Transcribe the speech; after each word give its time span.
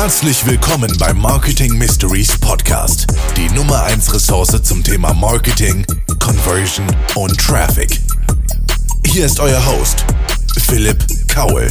Herzlich 0.00 0.46
willkommen 0.46 0.96
beim 1.00 1.18
Marketing 1.18 1.76
Mysteries 1.76 2.38
Podcast, 2.38 3.08
die 3.36 3.52
Nummer 3.52 3.82
1 3.82 4.14
Ressource 4.14 4.62
zum 4.62 4.84
Thema 4.84 5.12
Marketing, 5.12 5.84
Conversion 6.20 6.86
und 7.16 7.36
Traffic. 7.36 7.98
Hier 9.04 9.26
ist 9.26 9.40
euer 9.40 9.60
Host, 9.66 10.04
Philipp 10.56 11.04
Kaul. 11.26 11.68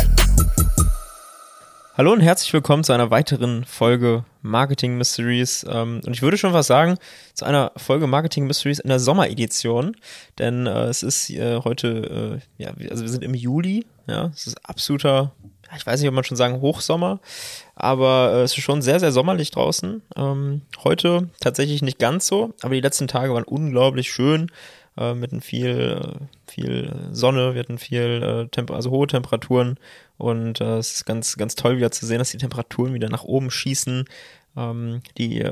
Hallo 1.98 2.12
und 2.12 2.20
herzlich 2.20 2.52
willkommen 2.52 2.84
zu 2.84 2.92
einer 2.92 3.12
weiteren 3.12 3.64
Folge 3.64 4.26
Marketing 4.42 4.98
Mysteries. 4.98 5.66
Ähm, 5.68 6.02
und 6.06 6.12
ich 6.12 6.22
würde 6.22 6.38
schon 6.38 6.52
was 6.52 6.68
sagen, 6.68 6.98
zu 7.34 7.46
einer 7.46 7.72
Folge 7.78 8.08
Marketing 8.08 8.46
Mysteries 8.46 8.80
in 8.80 8.90
der 8.90 9.00
Sommeredition. 9.00 9.96
Denn 10.38 10.68
äh, 10.68 10.88
es 10.88 11.02
ist 11.02 11.30
äh, 11.30 11.62
heute, 11.64 12.42
äh, 12.60 12.64
ja, 12.64 12.72
also 12.92 13.04
wir 13.04 13.10
sind 13.10 13.24
im 13.24 13.34
Juli, 13.34 13.86
ja, 14.06 14.32
es 14.36 14.48
ist 14.48 14.70
absoluter, 14.70 15.32
ich 15.76 15.86
weiß 15.86 16.00
nicht, 16.00 16.10
ob 16.10 16.16
man 16.16 16.24
schon 16.24 16.38
sagen 16.38 16.62
Hochsommer, 16.62 17.20
aber 17.76 18.32
äh, 18.34 18.42
es 18.44 18.58
ist 18.58 18.64
schon 18.64 18.82
sehr, 18.82 19.00
sehr 19.00 19.12
sommerlich 19.12 19.52
draußen. 19.52 20.02
Ähm, 20.16 20.62
heute 20.84 21.30
tatsächlich 21.40 21.82
nicht 21.82 22.00
ganz 22.00 22.28
so, 22.28 22.54
aber 22.62 22.76
die 22.76 22.82
letzten 22.82 23.08
Tage 23.08 23.34
waren 23.34 23.44
unglaublich 23.44 24.12
schön 24.12 24.52
äh, 24.98 25.14
mit 25.14 25.32
viel, 25.44 26.02
äh, 26.02 26.52
viel 26.52 26.94
Sonne, 27.12 27.54
wir 27.54 27.60
hatten 27.60 27.78
viel, 27.78 28.50
äh, 28.58 28.74
also 28.74 28.92
hohe 28.92 29.08
Temperaturen 29.08 29.80
und 30.18 30.62
äh, 30.62 30.78
es 30.78 30.96
ist 30.96 31.06
ganz, 31.06 31.38
ganz 31.38 31.56
toll 31.56 31.78
wieder 31.78 31.92
zu 31.92 32.06
sehen, 32.06 32.20
dass 32.20 32.32
die 32.32 32.38
Temperaturen 32.38 32.94
wieder 32.94 33.10
nach 33.10 33.24
oben 33.24 33.52
schießen, 33.52 34.06
ähm, 34.56 35.02
die 35.18 35.44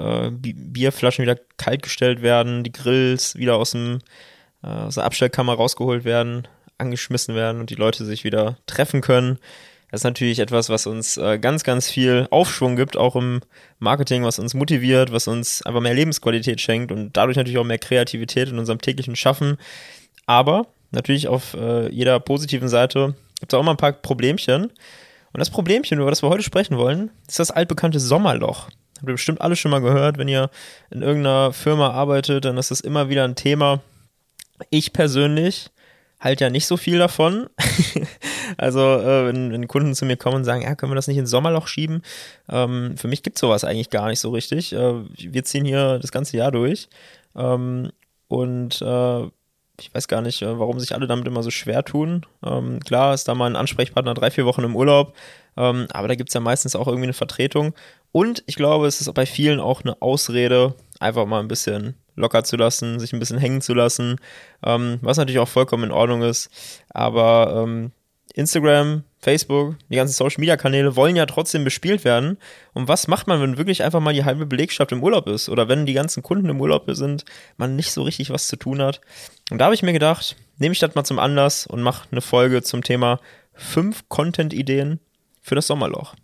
Bierflaschen 0.42 1.24
wieder 1.24 1.38
kalt 1.58 1.84
gestellt 1.84 2.22
werden, 2.22 2.64
die 2.64 2.72
Grills 2.72 3.36
wieder 3.36 3.56
aus, 3.58 3.72
dem, 3.72 4.00
aus 4.64 4.96
der 4.96 5.04
Abstellkammer 5.04 5.54
rausgeholt 5.54 6.06
werden, 6.06 6.48
angeschmissen 6.80 7.36
werden 7.36 7.62
und 7.62 7.70
die 7.70 7.76
Leute 7.76 8.04
sich 8.04 8.24
wieder 8.24 8.58
treffen 8.66 9.02
können. 9.02 9.38
Das 9.96 10.02
ist 10.02 10.04
natürlich 10.04 10.40
etwas, 10.40 10.68
was 10.68 10.88
uns 10.88 11.16
äh, 11.16 11.40
ganz, 11.40 11.64
ganz 11.64 11.90
viel 11.90 12.28
Aufschwung 12.30 12.76
gibt, 12.76 12.98
auch 12.98 13.16
im 13.16 13.40
Marketing, 13.80 14.26
was 14.26 14.40
uns 14.40 14.54
motiviert, 14.54 15.14
was 15.14 15.30
uns 15.30 15.62
einfach 15.62 15.80
mehr 15.80 15.94
Lebensqualität 15.94 16.60
schenkt 16.60 16.92
und 16.92 17.16
dadurch 17.16 17.38
natürlich 17.38 17.60
auch 17.60 17.64
mehr 17.64 17.78
Kreativität 17.78 18.50
in 18.50 18.60
unserem 18.60 18.82
täglichen 18.82 19.16
Schaffen. 19.16 19.56
Aber 20.26 20.68
natürlich 20.92 21.30
auf 21.30 21.54
äh, 21.54 21.88
jeder 21.94 22.20
positiven 22.20 22.68
Seite 22.68 23.16
gibt 23.40 23.54
es 23.54 23.58
auch 23.58 23.64
mal 23.64 23.72
ein 23.72 23.78
paar 23.78 23.94
Problemchen. 23.94 24.64
Und 24.66 25.40
das 25.40 25.50
Problemchen, 25.50 26.02
über 26.02 26.10
das 26.10 26.22
wir 26.22 26.28
heute 26.28 26.44
sprechen 26.44 26.78
wollen, 26.78 27.10
ist 27.26 27.40
das 27.40 27.52
altbekannte 27.52 28.02
Sommerloch. 28.02 28.68
Habt 28.98 29.08
ihr 29.08 29.14
bestimmt 29.14 29.40
alle 29.40 29.56
schon 29.56 29.72
mal 29.72 29.80
gehört, 29.80 30.18
wenn 30.18 30.28
ihr 30.28 30.50
in 30.92 31.04
irgendeiner 31.04 31.54
Firma 31.54 31.92
arbeitet, 31.92 32.44
dann 32.44 32.58
ist 32.58 32.70
das 32.70 32.82
immer 32.82 33.08
wieder 33.08 33.24
ein 33.24 33.36
Thema. 33.36 33.80
Ich 34.70 34.92
persönlich 34.92 35.70
halte 36.26 36.44
ja 36.44 36.50
nicht 36.50 36.66
so 36.66 36.76
viel 36.76 36.98
davon. 36.98 37.48
also, 38.58 38.82
äh, 38.82 39.28
wenn, 39.28 39.52
wenn, 39.52 39.68
Kunden 39.68 39.96
zu 39.96 40.06
mir 40.06 40.18
kommen 40.18 40.38
und 40.38 40.44
sagen, 40.44 40.64
ja, 40.64 40.76
können 40.76 40.92
wir 40.92 40.96
das 40.96 41.08
nicht 41.08 41.18
ins 41.18 41.30
Sommerloch 41.30 41.68
schieben? 41.68 42.02
Ähm, 42.50 42.98
für 42.98 43.08
mich 43.08 43.24
gibt 43.24 43.38
es 43.38 43.42
sowas 43.42 43.64
eigentlich 43.64 43.92
gar 43.92 44.08
nicht 44.08 44.20
so 44.20 44.32
richtig. 44.32 44.74
Äh, 44.74 45.04
wir 45.18 45.44
ziehen 45.46 45.66
hier 45.66 46.00
das 46.00 46.12
ganze 46.12 46.36
Jahr 46.36 46.52
durch. 46.52 46.90
Ähm, 47.36 47.92
und 48.28 48.82
äh, 48.82 49.24
ich 49.80 49.94
weiß 49.94 50.08
gar 50.08 50.22
nicht, 50.22 50.42
äh, 50.42 50.60
warum 50.60 50.80
sich 50.80 50.96
alle 50.96 51.08
damit 51.08 51.28
immer 51.28 51.44
so 51.44 51.52
schwer 51.52 51.84
tun. 51.84 52.26
Ähm, 52.44 52.80
klar 52.80 53.14
ist 53.14 53.28
da 53.28 53.36
mal 53.36 53.50
ein 53.50 53.56
Ansprechpartner 53.56 54.16
drei, 54.16 54.32
vier 54.32 54.46
Wochen 54.46 54.64
im 54.64 54.76
Urlaub, 54.76 55.16
ähm, 55.58 55.88
aber 55.92 56.08
da 56.08 56.16
gibt 56.16 56.30
es 56.30 56.34
ja 56.34 56.40
meistens 56.40 56.76
auch 56.76 56.88
irgendwie 56.88 57.06
eine 57.06 57.14
Vertretung. 57.14 57.74
Und 58.12 58.44
ich 58.48 58.56
glaube, 58.56 58.88
es 58.88 59.00
ist 59.00 59.14
bei 59.14 59.26
vielen 59.26 59.60
auch 59.60 59.84
eine 59.84 60.02
Ausrede, 60.02 60.74
einfach 61.00 61.26
mal 61.26 61.40
ein 61.40 61.48
bisschen 61.48 61.96
locker 62.16 62.44
zu 62.44 62.56
lassen, 62.56 63.00
sich 63.00 63.14
ein 63.14 63.20
bisschen 63.20 63.38
hängen 63.38 63.62
zu 63.62 63.74
lassen, 63.74 64.18
ähm, 64.64 65.00
was 65.02 65.18
natürlich 65.18 65.40
auch 65.40 65.48
vollkommen 65.48 65.86
in 65.86 65.92
Ordnung 65.92 66.22
ist. 66.22 66.50
Aber 66.90 67.64
ähm, 67.64 67.92
Instagram, 68.36 69.04
Facebook, 69.20 69.76
die 69.90 69.96
ganzen 69.96 70.14
Social 70.14 70.40
Media 70.40 70.58
Kanäle 70.58 70.96
wollen 70.96 71.16
ja 71.16 71.26
trotzdem 71.26 71.64
bespielt 71.64 72.04
werden. 72.04 72.38
Und 72.74 72.88
was 72.88 73.08
macht 73.08 73.28
man, 73.28 73.42
wenn 73.42 73.58
wirklich 73.58 73.84
einfach 73.84 74.02
mal 74.02 74.14
die 74.14 74.26
halbe 74.26 74.46
Belegschaft 74.46 74.92
im 74.92 75.02
Urlaub 75.02 75.28
ist 75.28 75.50
oder 75.50 75.68
wenn 75.68 75.86
die 75.86 75.94
ganzen 75.94 76.22
Kunden 76.22 76.50
im 76.50 76.60
Urlaub 76.60 76.84
sind, 76.90 77.26
man 77.58 77.76
nicht 77.76 77.92
so 77.92 78.04
richtig 78.04 78.30
was 78.30 78.48
zu 78.48 78.58
tun 78.58 78.82
hat? 78.82 79.02
Und 79.52 79.60
da 79.60 79.66
habe 79.66 79.76
ich 79.76 79.84
mir 79.84 79.94
gedacht, 79.94 80.36
nehme 80.58 80.74
ich 80.74 80.80
das 80.80 80.96
mal 80.96 81.06
zum 81.06 81.20
Anlass 81.20 81.66
und 81.66 81.82
mache 81.82 82.08
eine 82.12 82.22
Folge 82.22 82.62
zum 82.62 82.84
Thema 82.84 83.20
fünf 83.54 84.08
Content-Ideen 84.10 85.00
für 85.42 85.56
das 85.56 85.68
Sommerloch. 85.68 86.16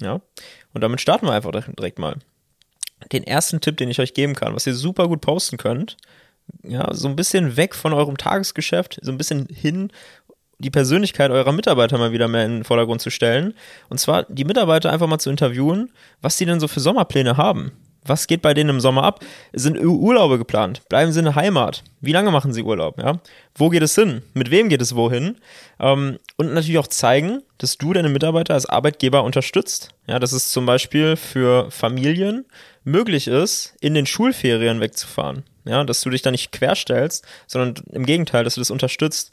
Ja, 0.00 0.20
und 0.74 0.82
damit 0.82 1.00
starten 1.00 1.26
wir 1.26 1.32
einfach 1.32 1.50
direkt 1.50 1.98
mal. 1.98 2.16
Den 3.12 3.24
ersten 3.24 3.60
Tipp, 3.60 3.76
den 3.76 3.90
ich 3.90 4.00
euch 4.00 4.14
geben 4.14 4.34
kann, 4.34 4.54
was 4.54 4.66
ihr 4.66 4.74
super 4.74 5.08
gut 5.08 5.20
posten 5.20 5.56
könnt, 5.56 5.96
ja, 6.62 6.92
so 6.94 7.08
ein 7.08 7.16
bisschen 7.16 7.56
weg 7.56 7.74
von 7.74 7.92
eurem 7.92 8.16
Tagesgeschäft, 8.16 8.98
so 9.02 9.12
ein 9.12 9.18
bisschen 9.18 9.46
hin 9.52 9.90
die 10.58 10.70
Persönlichkeit 10.70 11.30
eurer 11.30 11.52
Mitarbeiter 11.52 11.98
mal 11.98 12.12
wieder 12.12 12.26
mehr 12.26 12.44
in 12.44 12.56
den 12.56 12.64
Vordergrund 12.64 13.00
zu 13.00 13.10
stellen. 13.10 13.54
Und 13.88 13.98
zwar 13.98 14.24
die 14.24 14.44
Mitarbeiter 14.44 14.92
einfach 14.92 15.06
mal 15.06 15.18
zu 15.18 15.30
interviewen, 15.30 15.92
was 16.20 16.36
sie 16.36 16.46
denn 16.46 16.58
so 16.58 16.66
für 16.66 16.80
Sommerpläne 16.80 17.36
haben. 17.36 17.72
Was 18.08 18.26
geht 18.26 18.42
bei 18.42 18.54
denen 18.54 18.70
im 18.70 18.80
Sommer 18.80 19.04
ab? 19.04 19.20
Sind 19.52 19.78
Urlaube 19.78 20.38
geplant? 20.38 20.82
Bleiben 20.88 21.12
sie 21.12 21.18
in 21.20 21.26
der 21.26 21.34
Heimat? 21.34 21.84
Wie 22.00 22.12
lange 22.12 22.30
machen 22.30 22.52
sie 22.52 22.62
Urlaub? 22.62 22.98
Ja? 22.98 23.20
Wo 23.54 23.68
geht 23.68 23.82
es 23.82 23.94
hin? 23.94 24.22
Mit 24.34 24.50
wem 24.50 24.68
geht 24.68 24.82
es 24.82 24.94
wohin? 24.94 25.36
Ähm, 25.78 26.18
und 26.36 26.54
natürlich 26.54 26.78
auch 26.78 26.86
zeigen, 26.86 27.42
dass 27.58 27.78
du 27.78 27.92
deine 27.92 28.08
Mitarbeiter 28.08 28.54
als 28.54 28.66
Arbeitgeber 28.66 29.24
unterstützt. 29.24 29.90
Ja, 30.06 30.18
dass 30.18 30.32
es 30.32 30.50
zum 30.50 30.66
Beispiel 30.66 31.16
für 31.16 31.70
Familien 31.70 32.46
möglich 32.84 33.28
ist, 33.28 33.74
in 33.80 33.94
den 33.94 34.06
Schulferien 34.06 34.80
wegzufahren. 34.80 35.44
Ja, 35.64 35.84
dass 35.84 36.00
du 36.00 36.10
dich 36.10 36.22
da 36.22 36.30
nicht 36.30 36.50
querstellst, 36.52 37.26
sondern 37.46 37.84
im 37.92 38.06
Gegenteil, 38.06 38.44
dass 38.44 38.54
du 38.54 38.60
das 38.60 38.70
unterstützt. 38.70 39.32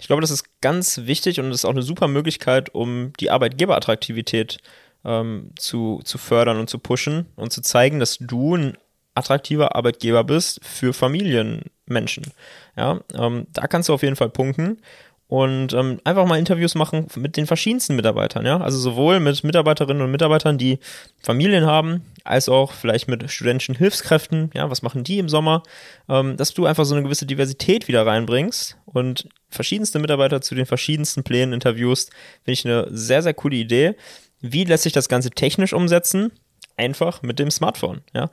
Ich 0.00 0.06
glaube, 0.06 0.22
das 0.22 0.30
ist 0.30 0.60
ganz 0.60 1.02
wichtig 1.04 1.40
und 1.40 1.52
ist 1.52 1.64
auch 1.64 1.70
eine 1.70 1.82
super 1.82 2.08
Möglichkeit, 2.08 2.74
um 2.74 3.12
die 3.20 3.30
Arbeitgeberattraktivität 3.30 4.58
ähm, 5.04 5.50
zu, 5.56 6.00
zu 6.04 6.18
fördern 6.18 6.58
und 6.58 6.70
zu 6.70 6.78
pushen 6.78 7.26
und 7.36 7.52
zu 7.52 7.62
zeigen, 7.62 8.00
dass 8.00 8.18
du 8.18 8.56
ein 8.56 8.78
attraktiver 9.14 9.76
Arbeitgeber 9.76 10.24
bist 10.24 10.60
für 10.64 10.92
Familienmenschen. 10.92 12.32
Ja, 12.76 13.00
ähm, 13.14 13.46
da 13.52 13.66
kannst 13.66 13.88
du 13.88 13.94
auf 13.94 14.02
jeden 14.02 14.16
Fall 14.16 14.30
punkten 14.30 14.78
und 15.26 15.72
ähm, 15.72 16.00
einfach 16.04 16.26
mal 16.26 16.38
Interviews 16.38 16.74
machen 16.74 17.06
mit 17.16 17.36
den 17.36 17.46
verschiedensten 17.46 17.96
Mitarbeitern, 17.96 18.44
ja. 18.44 18.60
Also 18.60 18.78
sowohl 18.78 19.20
mit 19.20 19.42
Mitarbeiterinnen 19.42 20.02
und 20.02 20.10
Mitarbeitern, 20.10 20.58
die 20.58 20.78
Familien 21.22 21.64
haben, 21.64 22.02
als 22.24 22.48
auch 22.48 22.72
vielleicht 22.72 23.08
mit 23.08 23.30
studentischen 23.30 23.74
Hilfskräften, 23.74 24.50
ja, 24.54 24.68
was 24.70 24.82
machen 24.82 25.02
die 25.02 25.18
im 25.18 25.28
Sommer, 25.28 25.62
ähm, 26.08 26.36
dass 26.36 26.52
du 26.52 26.66
einfach 26.66 26.84
so 26.84 26.94
eine 26.94 27.04
gewisse 27.04 27.26
Diversität 27.26 27.88
wieder 27.88 28.06
reinbringst 28.06 28.76
und 28.84 29.28
verschiedenste 29.48 29.98
Mitarbeiter 29.98 30.40
zu 30.40 30.54
den 30.54 30.66
verschiedensten 30.66 31.24
Plänen 31.24 31.54
interviewst, 31.54 32.10
finde 32.44 32.52
ich 32.52 32.64
eine 32.66 32.86
sehr, 32.90 33.22
sehr 33.22 33.34
coole 33.34 33.56
Idee. 33.56 33.96
Wie 34.46 34.64
lässt 34.64 34.82
sich 34.82 34.92
das 34.92 35.08
Ganze 35.08 35.30
technisch 35.30 35.72
umsetzen? 35.72 36.30
Einfach 36.76 37.22
mit 37.22 37.38
dem 37.38 37.50
Smartphone, 37.50 38.02
ja. 38.12 38.28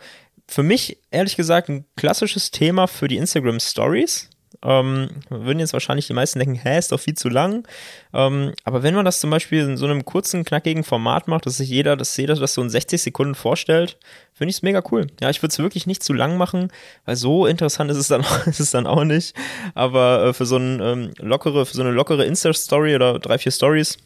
Für 0.45 0.61
mich, 0.61 0.97
ehrlich 1.09 1.37
gesagt, 1.37 1.69
ein 1.69 1.85
klassisches 1.95 2.51
Thema 2.51 2.87
für 2.87 3.07
die 3.07 3.15
Instagram 3.15 3.61
Stories, 3.61 4.29
ähm, 4.61 5.07
würden 5.29 5.59
jetzt 5.59 5.71
wahrscheinlich 5.71 6.07
die 6.07 6.13
meisten 6.13 6.39
denken, 6.39 6.55
hä, 6.55 6.77
ist 6.77 6.91
doch 6.91 6.99
viel 6.99 7.13
zu 7.13 7.29
lang. 7.29 7.65
Ähm, 8.13 8.51
aber 8.65 8.83
wenn 8.83 8.93
man 8.93 9.05
das 9.05 9.21
zum 9.21 9.29
Beispiel 9.29 9.61
in 9.61 9.77
so 9.77 9.85
einem 9.85 10.03
kurzen, 10.03 10.43
knackigen 10.43 10.83
Format 10.83 11.29
macht, 11.29 11.45
dass 11.45 11.57
sich 11.57 11.69
jeder, 11.69 11.95
dass 11.95 12.17
jeder 12.17 12.35
das 12.35 12.55
so 12.55 12.61
in 12.61 12.69
60 12.69 13.01
Sekunden 13.01 13.33
vorstellt, 13.33 13.97
finde 14.33 14.49
ich 14.49 14.57
es 14.57 14.61
mega 14.63 14.83
cool. 14.91 15.07
Ja, 15.21 15.29
ich 15.29 15.41
würde 15.41 15.53
es 15.53 15.59
wirklich 15.59 15.87
nicht 15.87 16.03
zu 16.03 16.11
lang 16.11 16.35
machen, 16.35 16.73
weil 17.05 17.15
so 17.15 17.45
interessant 17.45 17.89
ist 17.89 17.97
es 17.97 18.09
dann, 18.09 18.25
ist 18.45 18.59
es 18.59 18.71
dann 18.71 18.85
auch 18.85 19.05
nicht. 19.05 19.33
Aber 19.75 20.25
äh, 20.25 20.33
für 20.33 20.45
so 20.45 20.57
ein, 20.57 20.81
ähm, 20.81 21.11
lockere, 21.19 21.65
für 21.65 21.73
so 21.73 21.81
eine 21.81 21.91
lockere 21.91 22.25
Insta-Story 22.25 22.95
oder 22.95 23.17
drei, 23.17 23.37
vier 23.37 23.53
Stories, 23.53 23.97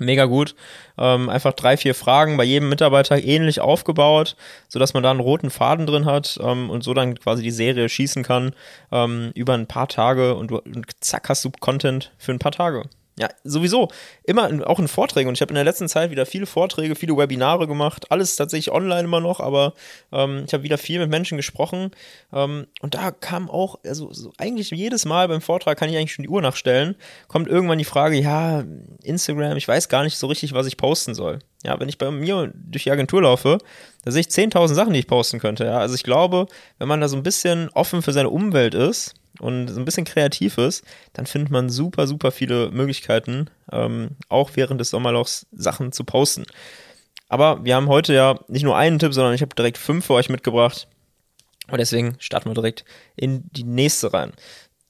Mega 0.00 0.24
gut. 0.24 0.54
Ähm, 0.98 1.28
einfach 1.28 1.52
drei, 1.52 1.76
vier 1.76 1.94
Fragen 1.94 2.36
bei 2.36 2.44
jedem 2.44 2.68
Mitarbeiter 2.70 3.22
ähnlich 3.22 3.60
aufgebaut, 3.60 4.34
sodass 4.68 4.94
man 4.94 5.02
da 5.02 5.10
einen 5.10 5.20
roten 5.20 5.50
Faden 5.50 5.86
drin 5.86 6.06
hat 6.06 6.40
ähm, 6.42 6.70
und 6.70 6.82
so 6.82 6.94
dann 6.94 7.18
quasi 7.18 7.42
die 7.42 7.50
Serie 7.50 7.88
schießen 7.88 8.22
kann 8.22 8.52
ähm, 8.90 9.30
über 9.34 9.54
ein 9.54 9.66
paar 9.66 9.88
Tage 9.88 10.34
und, 10.34 10.50
du, 10.50 10.58
und 10.58 10.86
zack 11.00 11.28
hast 11.28 11.44
du 11.44 11.50
Content 11.60 12.12
für 12.18 12.32
ein 12.32 12.38
paar 12.38 12.52
Tage. 12.52 12.84
Ja, 13.20 13.28
sowieso. 13.44 13.88
Immer 14.24 14.66
auch 14.66 14.78
in 14.78 14.88
Vorträgen. 14.88 15.28
Und 15.28 15.34
ich 15.34 15.42
habe 15.42 15.50
in 15.50 15.56
der 15.56 15.64
letzten 15.64 15.90
Zeit 15.90 16.10
wieder 16.10 16.24
viele 16.24 16.46
Vorträge, 16.46 16.94
viele 16.94 17.14
Webinare 17.18 17.66
gemacht. 17.66 18.10
Alles 18.10 18.34
tatsächlich 18.34 18.72
online 18.72 19.04
immer 19.04 19.20
noch, 19.20 19.40
aber 19.40 19.74
ähm, 20.10 20.44
ich 20.46 20.54
habe 20.54 20.62
wieder 20.62 20.78
viel 20.78 20.98
mit 21.00 21.10
Menschen 21.10 21.36
gesprochen. 21.36 21.90
Ähm, 22.32 22.66
und 22.80 22.94
da 22.94 23.10
kam 23.10 23.50
auch, 23.50 23.78
also 23.84 24.10
so 24.10 24.32
eigentlich 24.38 24.70
jedes 24.70 25.04
Mal 25.04 25.28
beim 25.28 25.42
Vortrag 25.42 25.76
kann 25.76 25.90
ich 25.90 25.98
eigentlich 25.98 26.14
schon 26.14 26.22
die 26.22 26.30
Uhr 26.30 26.40
nachstellen, 26.40 26.96
kommt 27.28 27.46
irgendwann 27.46 27.76
die 27.76 27.84
Frage, 27.84 28.18
ja, 28.18 28.64
Instagram, 29.02 29.58
ich 29.58 29.68
weiß 29.68 29.90
gar 29.90 30.02
nicht 30.02 30.16
so 30.16 30.26
richtig, 30.26 30.54
was 30.54 30.66
ich 30.66 30.78
posten 30.78 31.14
soll. 31.14 31.40
Ja, 31.62 31.78
wenn 31.78 31.90
ich 31.90 31.98
bei 31.98 32.10
mir 32.10 32.50
durch 32.54 32.84
die 32.84 32.90
Agentur 32.90 33.20
laufe, 33.20 33.58
da 34.02 34.10
sehe 34.10 34.22
ich 34.22 34.28
10.000 34.28 34.72
Sachen, 34.72 34.94
die 34.94 35.00
ich 35.00 35.06
posten 35.06 35.40
könnte. 35.40 35.66
Ja, 35.66 35.76
also 35.76 35.94
ich 35.94 36.04
glaube, 36.04 36.46
wenn 36.78 36.88
man 36.88 37.02
da 37.02 37.08
so 37.08 37.18
ein 37.18 37.22
bisschen 37.22 37.68
offen 37.74 38.00
für 38.00 38.14
seine 38.14 38.30
Umwelt 38.30 38.74
ist, 38.74 39.19
und 39.38 39.68
so 39.68 39.78
ein 39.78 39.84
bisschen 39.84 40.04
kreativ 40.04 40.58
ist, 40.58 40.84
dann 41.12 41.26
findet 41.26 41.50
man 41.50 41.70
super, 41.70 42.06
super 42.06 42.30
viele 42.32 42.70
Möglichkeiten, 42.70 43.48
ähm, 43.72 44.10
auch 44.28 44.50
während 44.54 44.80
des 44.80 44.90
Sommerlochs 44.90 45.46
Sachen 45.52 45.92
zu 45.92 46.04
posten. 46.04 46.44
Aber 47.28 47.64
wir 47.64 47.76
haben 47.76 47.88
heute 47.88 48.12
ja 48.12 48.40
nicht 48.48 48.64
nur 48.64 48.76
einen 48.76 48.98
Tipp, 48.98 49.14
sondern 49.14 49.34
ich 49.34 49.42
habe 49.42 49.54
direkt 49.54 49.78
fünf 49.78 50.06
für 50.06 50.14
euch 50.14 50.28
mitgebracht. 50.28 50.88
Und 51.70 51.78
deswegen 51.78 52.16
starten 52.18 52.50
wir 52.50 52.54
direkt 52.54 52.84
in 53.14 53.44
die 53.52 53.62
nächste 53.62 54.12
rein. 54.12 54.32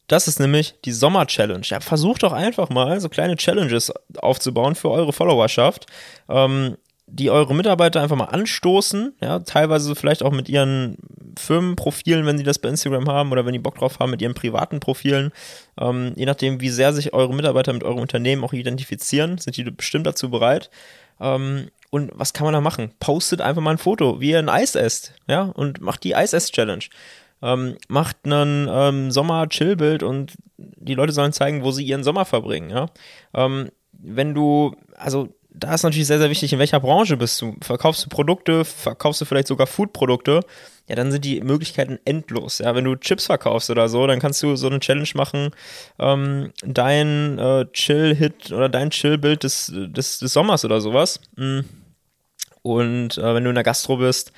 Das 0.06 0.26
ist 0.26 0.40
nämlich 0.40 0.74
die 0.84 0.92
Sommer-Challenge. 0.92 1.64
Ja, 1.66 1.80
versucht 1.80 2.22
doch 2.22 2.32
einfach 2.32 2.68
mal 2.70 3.00
so 3.00 3.08
kleine 3.08 3.36
Challenges 3.36 3.92
aufzubauen 4.16 4.74
für 4.74 4.90
eure 4.90 5.12
Followerschaft. 5.12 5.86
Ähm, 6.28 6.76
die 7.12 7.30
eure 7.30 7.54
Mitarbeiter 7.54 8.00
einfach 8.00 8.16
mal 8.16 8.26
anstoßen, 8.26 9.14
ja, 9.20 9.40
teilweise 9.40 9.94
vielleicht 9.94 10.22
auch 10.22 10.32
mit 10.32 10.48
ihren 10.48 10.96
Firmenprofilen, 11.38 12.24
wenn 12.26 12.38
sie 12.38 12.44
das 12.44 12.58
bei 12.58 12.68
Instagram 12.68 13.08
haben 13.08 13.32
oder 13.32 13.44
wenn 13.44 13.52
die 13.52 13.58
Bock 13.58 13.76
drauf 13.76 13.98
haben, 13.98 14.10
mit 14.10 14.22
ihren 14.22 14.34
privaten 14.34 14.80
Profilen. 14.80 15.32
Ähm, 15.78 16.12
je 16.16 16.26
nachdem, 16.26 16.60
wie 16.60 16.70
sehr 16.70 16.92
sich 16.92 17.12
eure 17.12 17.34
Mitarbeiter 17.34 17.72
mit 17.72 17.84
eurem 17.84 17.98
Unternehmen 18.00 18.44
auch 18.44 18.52
identifizieren, 18.52 19.38
sind 19.38 19.56
die 19.56 19.64
bestimmt 19.64 20.06
dazu 20.06 20.30
bereit. 20.30 20.70
Ähm, 21.20 21.68
und 21.90 22.12
was 22.14 22.32
kann 22.32 22.44
man 22.44 22.54
da 22.54 22.60
machen? 22.60 22.92
Postet 23.00 23.40
einfach 23.40 23.62
mal 23.62 23.72
ein 23.72 23.78
Foto, 23.78 24.20
wie 24.20 24.30
ihr 24.30 24.38
ein 24.38 24.48
Eis 24.48 24.76
esst, 24.76 25.14
ja, 25.26 25.42
und 25.42 25.80
macht 25.80 26.04
die 26.04 26.14
Eis-Ess-Challenge. 26.14 26.84
Ähm, 27.42 27.76
macht 27.88 28.18
einen 28.24 28.68
ähm, 28.70 29.10
Sommer-Chill-Bild 29.10 30.02
und 30.02 30.34
die 30.56 30.94
Leute 30.94 31.12
sollen 31.12 31.32
zeigen, 31.32 31.64
wo 31.64 31.72
sie 31.72 31.84
ihren 31.84 32.04
Sommer 32.04 32.24
verbringen, 32.24 32.70
ja. 32.70 32.86
Ähm, 33.34 33.70
wenn 33.92 34.34
du, 34.34 34.76
also 34.96 35.28
da 35.52 35.74
ist 35.74 35.82
natürlich 35.82 36.06
sehr, 36.06 36.18
sehr 36.18 36.30
wichtig, 36.30 36.52
in 36.52 36.58
welcher 36.58 36.80
Branche 36.80 37.16
bist 37.16 37.40
du. 37.40 37.56
Verkaufst 37.60 38.04
du 38.04 38.08
Produkte, 38.08 38.64
verkaufst 38.64 39.20
du 39.20 39.24
vielleicht 39.24 39.48
sogar 39.48 39.66
Food-Produkte, 39.66 40.40
ja, 40.88 40.96
dann 40.96 41.12
sind 41.12 41.24
die 41.24 41.40
Möglichkeiten 41.40 41.98
endlos. 42.04 42.58
Ja, 42.58 42.74
wenn 42.74 42.84
du 42.84 42.96
Chips 42.96 43.26
verkaufst 43.26 43.70
oder 43.70 43.88
so, 43.88 44.06
dann 44.06 44.18
kannst 44.18 44.42
du 44.42 44.56
so 44.56 44.66
eine 44.66 44.80
Challenge 44.80 45.08
machen, 45.14 45.50
ähm, 45.98 46.52
dein 46.62 47.38
äh, 47.38 47.66
Chill-Hit 47.72 48.52
oder 48.52 48.68
dein 48.68 48.90
Chill-Bild 48.90 49.44
des, 49.44 49.72
des, 49.72 50.18
des 50.18 50.32
Sommers 50.32 50.64
oder 50.64 50.80
sowas. 50.80 51.20
Mm. 51.36 51.60
Und 52.62 53.18
äh, 53.18 53.34
wenn 53.34 53.44
du 53.44 53.50
in 53.50 53.54
der 53.54 53.64
Gastro 53.64 53.96
bist, 53.96 54.32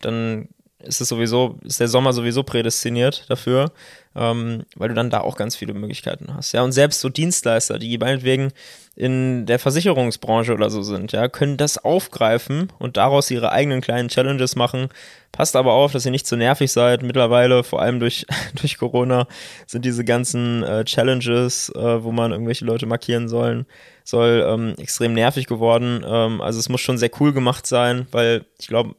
dann 0.00 0.48
ist 0.86 1.00
es 1.00 1.08
sowieso, 1.08 1.56
ist 1.64 1.80
der 1.80 1.88
Sommer 1.88 2.12
sowieso 2.12 2.42
prädestiniert 2.42 3.24
dafür, 3.28 3.72
ähm, 4.16 4.62
weil 4.76 4.88
du 4.88 4.94
dann 4.94 5.10
da 5.10 5.20
auch 5.20 5.36
ganz 5.36 5.56
viele 5.56 5.74
Möglichkeiten 5.74 6.34
hast. 6.34 6.52
Ja, 6.52 6.62
und 6.62 6.72
selbst 6.72 7.00
so 7.00 7.08
Dienstleister, 7.08 7.78
die 7.78 7.98
meinetwegen 7.98 8.52
in 8.96 9.44
der 9.46 9.58
Versicherungsbranche 9.58 10.52
oder 10.54 10.70
so 10.70 10.82
sind, 10.82 11.12
ja, 11.12 11.28
können 11.28 11.56
das 11.56 11.78
aufgreifen 11.78 12.72
und 12.78 12.96
daraus 12.96 13.30
ihre 13.30 13.50
eigenen 13.50 13.80
kleinen 13.80 14.08
Challenges 14.08 14.54
machen. 14.54 14.88
Passt 15.32 15.56
aber 15.56 15.72
auf, 15.72 15.90
dass 15.90 16.04
ihr 16.04 16.12
nicht 16.12 16.28
zu 16.28 16.36
nervig 16.36 16.70
seid. 16.70 17.02
Mittlerweile, 17.02 17.64
vor 17.64 17.82
allem 17.82 17.98
durch, 17.98 18.24
durch 18.60 18.78
Corona, 18.78 19.26
sind 19.66 19.84
diese 19.84 20.04
ganzen 20.04 20.62
äh, 20.62 20.84
Challenges, 20.84 21.70
äh, 21.70 22.04
wo 22.04 22.12
man 22.12 22.30
irgendwelche 22.30 22.64
Leute 22.64 22.86
markieren 22.86 23.28
sollen, 23.28 23.66
soll 24.04 24.46
ähm, 24.46 24.74
extrem 24.78 25.12
nervig 25.12 25.46
geworden. 25.46 26.04
Ähm, 26.06 26.40
also 26.40 26.60
es 26.60 26.68
muss 26.68 26.80
schon 26.80 26.98
sehr 26.98 27.10
cool 27.18 27.32
gemacht 27.32 27.66
sein, 27.66 28.06
weil 28.12 28.44
ich 28.60 28.68
glaube, 28.68 28.94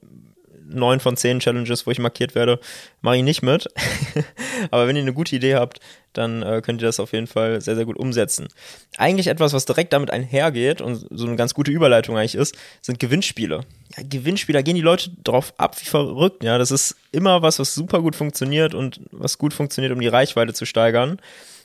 neun 0.68 1.00
von 1.00 1.18
zehn 1.18 1.40
Challenges, 1.40 1.86
wo 1.86 1.92
ich 1.92 2.00
markiert 2.00 2.36
werde, 2.36 2.60
mache 3.02 3.18
ich 3.18 3.24
nicht 3.24 3.42
mit. 3.42 3.68
Aber 4.72 4.88
wenn 4.88 4.96
ihr 4.96 5.02
eine 5.02 5.14
gute 5.14 5.36
Idee 5.36 5.56
habt, 5.56 5.80
dann 6.14 6.42
äh, 6.44 6.62
könnt 6.64 6.82
ihr 6.82 6.88
das 6.88 7.00
auf 7.00 7.14
jeden 7.14 7.28
Fall 7.28 7.62
sehr, 7.62 7.76
sehr 7.76 7.86
gut 7.86 7.98
umsetzen. 7.98 8.48
Eigentlich 8.98 9.28
etwas, 9.28 9.54
was 9.54 9.66
direkt 9.66 9.94
damit 9.94 10.12
einhergeht 10.12 10.82
und 10.82 11.08
so 11.12 11.28
eine 11.28 11.36
ganz 11.36 11.54
gute 11.54 11.72
Überleitung 11.72 12.18
eigentlich 12.18 12.36
ist, 12.36 12.56
sind 12.82 13.00
Gewinnspiele. 13.00 13.62
Ja, 13.96 14.04
Gewinnspiele, 14.08 14.58
da 14.58 14.62
gehen 14.64 14.76
die 14.76 14.82
Leute 14.82 15.12
drauf 15.24 15.54
ab 15.58 15.80
wie 15.80 15.86
verrückt. 15.86 16.44
Ja, 16.44 16.58
das 16.58 16.72
ist 16.72 16.96
immer 17.12 17.42
was, 17.42 17.60
was 17.60 17.74
super 17.74 18.02
gut 18.02 18.16
funktioniert 18.16 18.74
und 18.74 19.02
was 19.12 19.38
gut 19.38 19.54
funktioniert, 19.54 19.94
um 19.94 20.00
die 20.00 20.08
Reichweite 20.08 20.54
zu 20.54 20.66
steigern. 20.66 21.20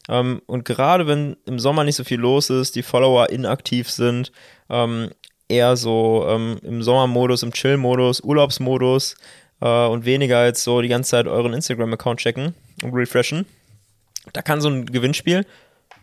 Ähm, 0.08 0.42
und 0.46 0.64
gerade 0.64 1.06
wenn 1.06 1.36
im 1.46 1.58
Sommer 1.58 1.84
nicht 1.84 1.96
so 1.96 2.04
viel 2.04 2.18
los 2.18 2.50
ist, 2.50 2.74
die 2.74 2.82
Follower 2.82 3.30
inaktiv 3.30 3.90
sind, 3.90 4.32
ähm, 4.68 5.10
eher 5.50 5.76
so 5.76 6.26
ähm, 6.28 6.58
im 6.62 6.82
Sommermodus, 6.82 7.42
im 7.42 7.52
Chill-Modus, 7.52 8.20
Urlaubsmodus 8.20 9.16
äh, 9.60 9.86
und 9.86 10.04
weniger 10.04 10.44
jetzt 10.46 10.64
so 10.64 10.80
die 10.80 10.88
ganze 10.88 11.10
Zeit 11.10 11.26
euren 11.26 11.52
Instagram-Account 11.52 12.20
checken 12.20 12.54
und 12.82 12.94
refreshen. 12.94 13.46
Da 14.32 14.42
kann 14.42 14.60
so 14.60 14.68
ein 14.68 14.86
Gewinnspiel 14.86 15.46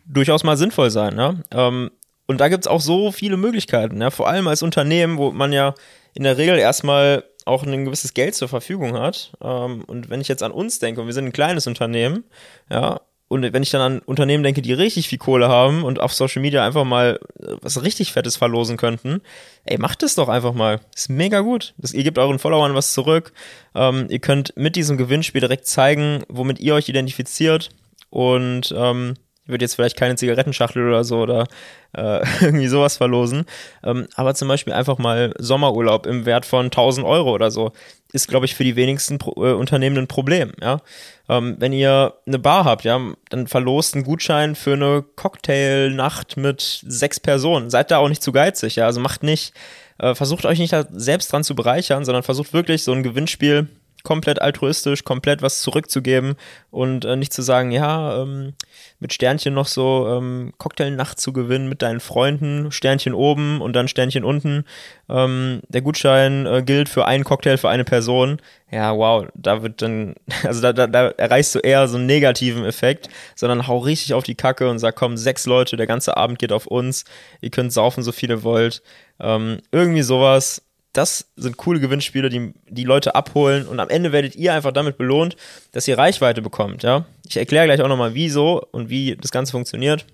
durchaus 0.06 0.44
mal 0.44 0.58
sinnvoll 0.58 0.90
sein. 0.90 1.16
Ne? 1.16 1.44
Ähm, 1.52 1.92
und 2.28 2.42
da 2.42 2.50
gibt 2.50 2.66
es 2.66 2.68
auch 2.68 2.82
so 2.82 3.12
viele 3.12 3.38
Möglichkeiten, 3.38 4.02
ja? 4.02 4.10
vor 4.10 4.28
allem 4.28 4.48
als 4.48 4.62
Unternehmen, 4.62 5.18
wo 5.18 5.32
man 5.32 5.54
ja 5.54 5.74
in 6.14 6.24
der 6.24 6.38
Regel 6.38 6.58
erstmal 6.58 7.24
auch 7.46 7.64
ein 7.64 7.86
gewisses 7.86 8.14
Geld 8.14 8.36
zur 8.36 8.50
Verfügung 8.50 8.98
hat. 8.98 9.32
Ähm, 9.42 9.84
und 9.86 10.10
wenn 10.10 10.22
ich 10.22 10.28
jetzt 10.28 10.44
an 10.44 10.52
uns 10.52 10.80
denke, 10.80 11.02
und 11.02 11.08
wir 11.08 11.14
sind 11.14 11.26
ein 11.26 11.34
kleines 11.34 11.68
Unternehmen, 11.68 12.26
ja, 12.70 13.00
und 13.30 13.54
wenn 13.54 13.64
ich 13.64 13.72
dann 13.72 13.82
an 13.82 14.00
Unternehmen 14.00 14.44
denke, 14.44 14.62
die 14.62 14.74
richtig 14.74 15.10
viel 15.10 15.18
Kohle 15.18 15.50
haben 15.50 15.84
und 15.84 16.00
auf 16.00 16.14
Social 16.14 16.42
Media 16.42 16.66
einfach 16.66 16.86
mal 16.86 17.20
äh, 17.40 17.56
was 17.62 17.84
richtig 17.84 18.14
Fettes 18.14 18.38
verlosen 18.38 18.78
könnten, 18.78 19.22
ey, 19.66 19.78
macht 19.78 20.04
es 20.04 20.16
doch 20.16 20.30
einfach 20.30 20.54
mal. 20.54 20.80
Ist 20.96 21.10
mega 21.10 21.42
gut. 21.42 21.74
Das, 21.78 21.94
ihr 21.94 22.04
gebt 22.04 22.18
euren 22.18 22.40
Followern 22.40 22.74
was 22.74 22.94
zurück. 22.94 23.34
Ähm, 23.76 24.08
ihr 24.10 24.20
könnt 24.20 24.56
mit 24.56 24.76
diesem 24.76 24.98
Gewinnspiel 24.98 25.42
direkt 25.42 25.68
zeigen, 25.68 26.24
womit 26.30 26.60
ihr 26.60 26.76
euch 26.76 26.88
identifiziert. 26.88 27.70
Und 28.10 28.74
ähm, 28.78 29.16
ich 29.48 29.50
würde 29.50 29.64
jetzt 29.64 29.76
vielleicht 29.76 29.96
keine 29.96 30.18
Zigarettenschachtel 30.18 30.86
oder 30.86 31.06
so 31.06 31.20
oder 31.20 31.48
äh, 31.96 32.20
irgendwie 32.42 32.68
sowas 32.68 32.98
verlosen. 32.98 33.46
Ähm, 33.82 34.08
aber 34.16 34.36
zum 34.36 34.50
Beispiel 34.50 34.74
einfach 34.74 34.98
mal 34.98 35.34
Sommerurlaub 35.40 36.06
im 36.06 36.26
Wert 36.26 36.46
von 36.46 36.66
1000 36.66 37.08
Euro 37.08 37.32
oder 37.32 37.50
so 37.50 37.72
ist, 38.12 38.28
glaube 38.28 38.46
ich, 38.46 38.56
für 38.56 38.66
die 38.66 38.76
wenigsten 38.76 39.20
Pro 39.20 39.32
äh, 39.42 39.54
Unternehmen 39.54 39.98
ein 39.98 40.08
Problem, 40.08 40.52
ja. 40.62 40.82
Ähm, 41.30 41.56
wenn 41.60 41.72
ihr 41.72 42.16
eine 42.26 42.40
Bar 42.40 42.66
habt, 42.66 42.84
ja, 42.84 43.00
dann 43.30 43.48
verlost 43.48 43.96
einen 43.96 44.04
Gutschein 44.04 44.56
für 44.56 44.74
eine 44.74 45.04
Cocktailnacht 45.16 46.36
mit 46.36 46.84
sechs 46.86 47.22
Personen. 47.22 47.70
Seid 47.70 47.90
da 47.92 48.00
auch 48.00 48.10
nicht 48.10 48.24
zu 48.24 48.34
geizig, 48.34 48.76
ja. 48.76 48.86
Also 48.86 49.00
macht 49.00 49.24
nicht, 49.24 49.54
äh, 49.98 50.14
versucht 50.14 50.46
euch 50.46 50.60
nicht 50.60 50.76
selbst 50.92 51.32
dran 51.32 51.46
zu 51.46 51.56
bereichern, 51.56 52.04
sondern 52.04 52.24
versucht 52.24 52.52
wirklich 52.52 52.84
so 52.84 52.92
ein 52.92 53.04
Gewinnspiel 53.04 53.68
komplett 54.08 54.42
altruistisch, 54.42 55.04
komplett 55.04 55.42
was 55.42 55.60
zurückzugeben 55.60 56.36
und 56.72 57.04
äh, 57.04 57.18
nicht 57.18 57.34
zu 57.34 57.42
sagen, 57.42 57.72
ja, 57.72 58.22
ähm, 58.22 58.54
mit 59.02 59.12
Sternchen 59.12 59.54
noch 59.54 59.68
so 59.68 60.08
ähm, 60.08 60.54
Cocktailnacht 60.58 61.20
zu 61.20 61.34
gewinnen 61.34 61.68
mit 61.68 61.82
deinen 61.82 62.00
Freunden, 62.00 62.72
Sternchen 62.72 63.14
oben 63.14 63.60
und 63.60 63.76
dann 63.76 63.90
Sternchen 63.90 64.24
unten. 64.24 64.64
Ähm, 65.10 65.60
der 65.68 65.82
Gutschein 65.82 66.46
äh, 66.46 66.64
gilt 66.64 66.88
für 66.88 67.06
einen 67.06 67.26
Cocktail 67.26 67.58
für 67.58 67.68
eine 67.68 67.84
Person. 67.84 68.38
Ja, 68.72 68.96
wow, 68.96 69.28
da 69.34 69.62
wird 69.62 69.82
dann, 69.82 70.16
also 70.46 70.62
da, 70.62 70.72
da, 70.72 70.88
da 70.88 71.10
erreichst 71.10 71.54
du 71.54 71.60
eher 71.60 71.90
so 71.90 71.98
einen 71.98 72.06
negativen 72.06 72.64
Effekt, 72.64 73.10
sondern 73.36 73.68
hau 73.68 73.80
richtig 73.80 74.14
auf 74.14 74.24
die 74.24 74.36
Kacke 74.36 74.70
und 74.70 74.80
sag, 74.80 74.96
komm, 74.96 75.18
sechs 75.18 75.46
Leute, 75.46 75.76
der 75.76 75.86
ganze 75.86 76.16
Abend 76.16 76.40
geht 76.40 76.54
auf 76.54 76.66
uns, 76.66 77.04
ihr 77.42 77.50
könnt 77.50 77.74
saufen, 77.74 78.04
so 78.04 78.14
viele 78.14 78.44
wollt. 78.44 78.82
Ähm, 79.20 79.58
irgendwie 79.72 80.04
sowas 80.04 80.62
das 80.98 81.30
sind 81.36 81.58
coole 81.58 81.80
Gewinnspiele, 81.80 82.30
die 82.30 82.54
die 82.68 82.84
Leute 82.84 83.14
abholen 83.14 83.68
und 83.68 83.80
am 83.80 83.90
Ende 83.90 84.12
werdet 84.12 84.36
ihr 84.36 84.54
einfach 84.54 84.72
damit 84.72 84.98
belohnt, 84.98 85.36
dass 85.72 85.88
ihr 85.88 85.98
Reichweite 85.98 86.42
bekommt, 86.42 86.84
ja. 86.84 87.06
Ich 87.28 87.38
erkläre 87.38 87.66
gleich 87.66 87.82
auch 87.82 87.88
nochmal, 87.88 88.16
wieso 88.16 88.66
und 88.72 88.90
wie 88.90 89.16
das 89.16 89.32
Ganze 89.32 89.52
funktioniert. 89.52 90.06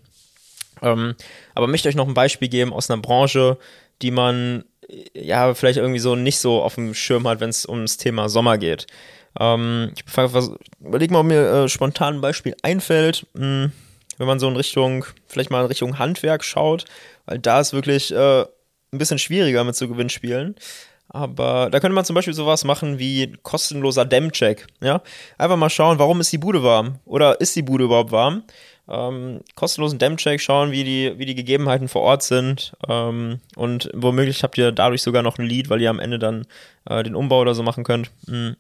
Ähm, 0.82 1.16
aber 1.56 1.68
möchte 1.68 1.88
euch 1.88 1.96
noch 1.96 2.08
ein 2.08 2.14
Beispiel 2.14 2.50
geben 2.50 2.74
aus 2.74 2.90
einer 2.90 3.02
Branche, 3.02 3.58
die 4.02 4.12
man 4.12 4.66
ja 5.14 5.54
vielleicht 5.54 5.78
irgendwie 5.78 6.00
so 6.00 6.16
nicht 6.16 6.40
so 6.40 6.62
auf 6.62 6.76
dem 6.76 6.94
Schirm 6.94 7.28
hat, 7.28 7.40
wenn 7.40 7.50
es 7.50 7.66
ums 7.66 7.98
Thema 7.98 8.28
Sommer 8.28 8.58
geht. 8.58 8.88
Ähm, 9.40 9.94
ich 9.96 10.04
überlege 10.82 11.14
mal, 11.14 11.22
ob 11.22 11.26
mir 11.26 11.64
äh, 11.64 11.70
spontan 11.70 12.16
ein 12.16 12.22
Beispiel 12.22 12.56
einfällt, 12.62 13.26
mh, 13.34 13.42
hm, 13.42 13.72
wenn 14.18 14.28
man 14.28 14.40
so 14.40 14.48
in 14.48 14.56
Richtung, 14.56 15.06
vielleicht 15.28 15.50
mal 15.50 15.62
in 15.62 15.68
Richtung 15.68 15.98
Handwerk 15.98 16.44
schaut, 16.44 16.86
weil 17.26 17.40
da 17.40 17.62
ist 17.62 17.74
wirklich 17.74 18.14
äh, 18.14 18.46
ein 18.94 18.98
bisschen 18.98 19.20
schwieriger 19.20 19.64
mit 19.64 19.76
so 19.76 19.88
Gewinnspielen. 19.88 20.56
Aber 21.10 21.70
da 21.70 21.80
könnte 21.80 21.94
man 21.94 22.06
zum 22.06 22.16
Beispiel 22.16 22.34
sowas 22.34 22.64
machen 22.64 22.98
wie 22.98 23.34
kostenloser 23.44 24.06
Dämmcheck. 24.06 24.68
Ja? 24.82 25.02
Einfach 25.38 25.58
mal 25.58 25.70
schauen, 25.70 26.00
warum 26.00 26.22
ist 26.22 26.32
die 26.32 26.38
Bude 26.38 26.64
warm? 26.64 27.00
Oder 27.06 27.40
ist 27.40 27.56
die 27.56 27.62
Bude 27.62 27.84
überhaupt 27.84 28.12
warm? 28.12 28.44
Ähm, 28.90 29.42
kostenlosen 29.56 30.00
Dämmcheck, 30.00 30.42
schauen, 30.42 30.72
wie 30.72 30.84
die, 30.84 31.14
wie 31.18 31.26
die 31.26 31.36
Gegebenheiten 31.36 31.88
vor 31.88 32.02
Ort 32.02 32.24
sind. 32.24 32.74
Ähm, 32.90 33.40
und 33.56 33.90
womöglich 33.94 34.44
habt 34.44 34.58
ihr 34.58 34.72
dadurch 34.72 35.02
sogar 35.02 35.22
noch 35.22 35.38
ein 35.38 35.46
Lied, 35.46 35.70
weil 35.70 35.82
ihr 35.82 35.90
am 35.90 36.00
Ende 36.00 36.20
dann 36.20 36.46
äh, 36.90 37.04
den 37.04 37.16
Umbau 37.16 37.42
oder 37.42 37.54
so 37.54 37.64
machen 37.64 37.84
könnt. 37.84 38.12
Hm. 38.28 38.56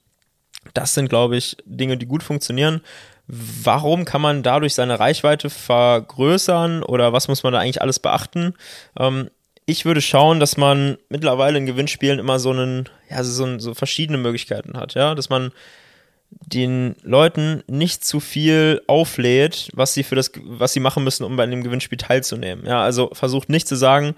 Das 0.73 0.93
sind, 0.93 1.09
glaube 1.09 1.35
ich, 1.35 1.57
Dinge, 1.65 1.97
die 1.97 2.05
gut 2.05 2.23
funktionieren. 2.23 2.81
Warum 3.27 4.05
kann 4.05 4.21
man 4.21 4.43
dadurch 4.43 4.75
seine 4.75 4.99
Reichweite 4.99 5.49
vergrößern 5.49 6.83
oder 6.83 7.13
was 7.13 7.27
muss 7.27 7.43
man 7.43 7.53
da 7.53 7.59
eigentlich 7.59 7.81
alles 7.81 7.99
beachten? 7.99 8.53
Ähm, 8.97 9.29
ich 9.65 9.85
würde 9.85 10.01
schauen, 10.01 10.39
dass 10.39 10.57
man 10.57 10.97
mittlerweile 11.09 11.57
in 11.57 11.65
Gewinnspielen 11.65 12.19
immer 12.19 12.39
so 12.39 12.51
einen, 12.51 12.89
ja, 13.09 13.23
so, 13.23 13.59
so 13.59 13.73
verschiedene 13.73 14.17
Möglichkeiten 14.17 14.77
hat, 14.77 14.93
ja, 14.93 15.15
dass 15.15 15.29
man 15.29 15.51
den 16.29 16.95
Leuten 17.03 17.63
nicht 17.67 18.03
zu 18.03 18.19
viel 18.19 18.81
auflädt, 18.87 19.69
was 19.73 19.93
sie 19.93 20.03
für 20.03 20.15
das, 20.15 20.31
was 20.43 20.73
sie 20.73 20.79
machen 20.79 21.03
müssen, 21.03 21.23
um 21.23 21.35
bei 21.35 21.43
einem 21.43 21.63
Gewinnspiel 21.63 21.97
teilzunehmen. 21.97 22.65
Ja, 22.65 22.83
also 22.83 23.11
versucht 23.13 23.49
nicht 23.49 23.67
zu 23.67 23.75
sagen, 23.75 24.15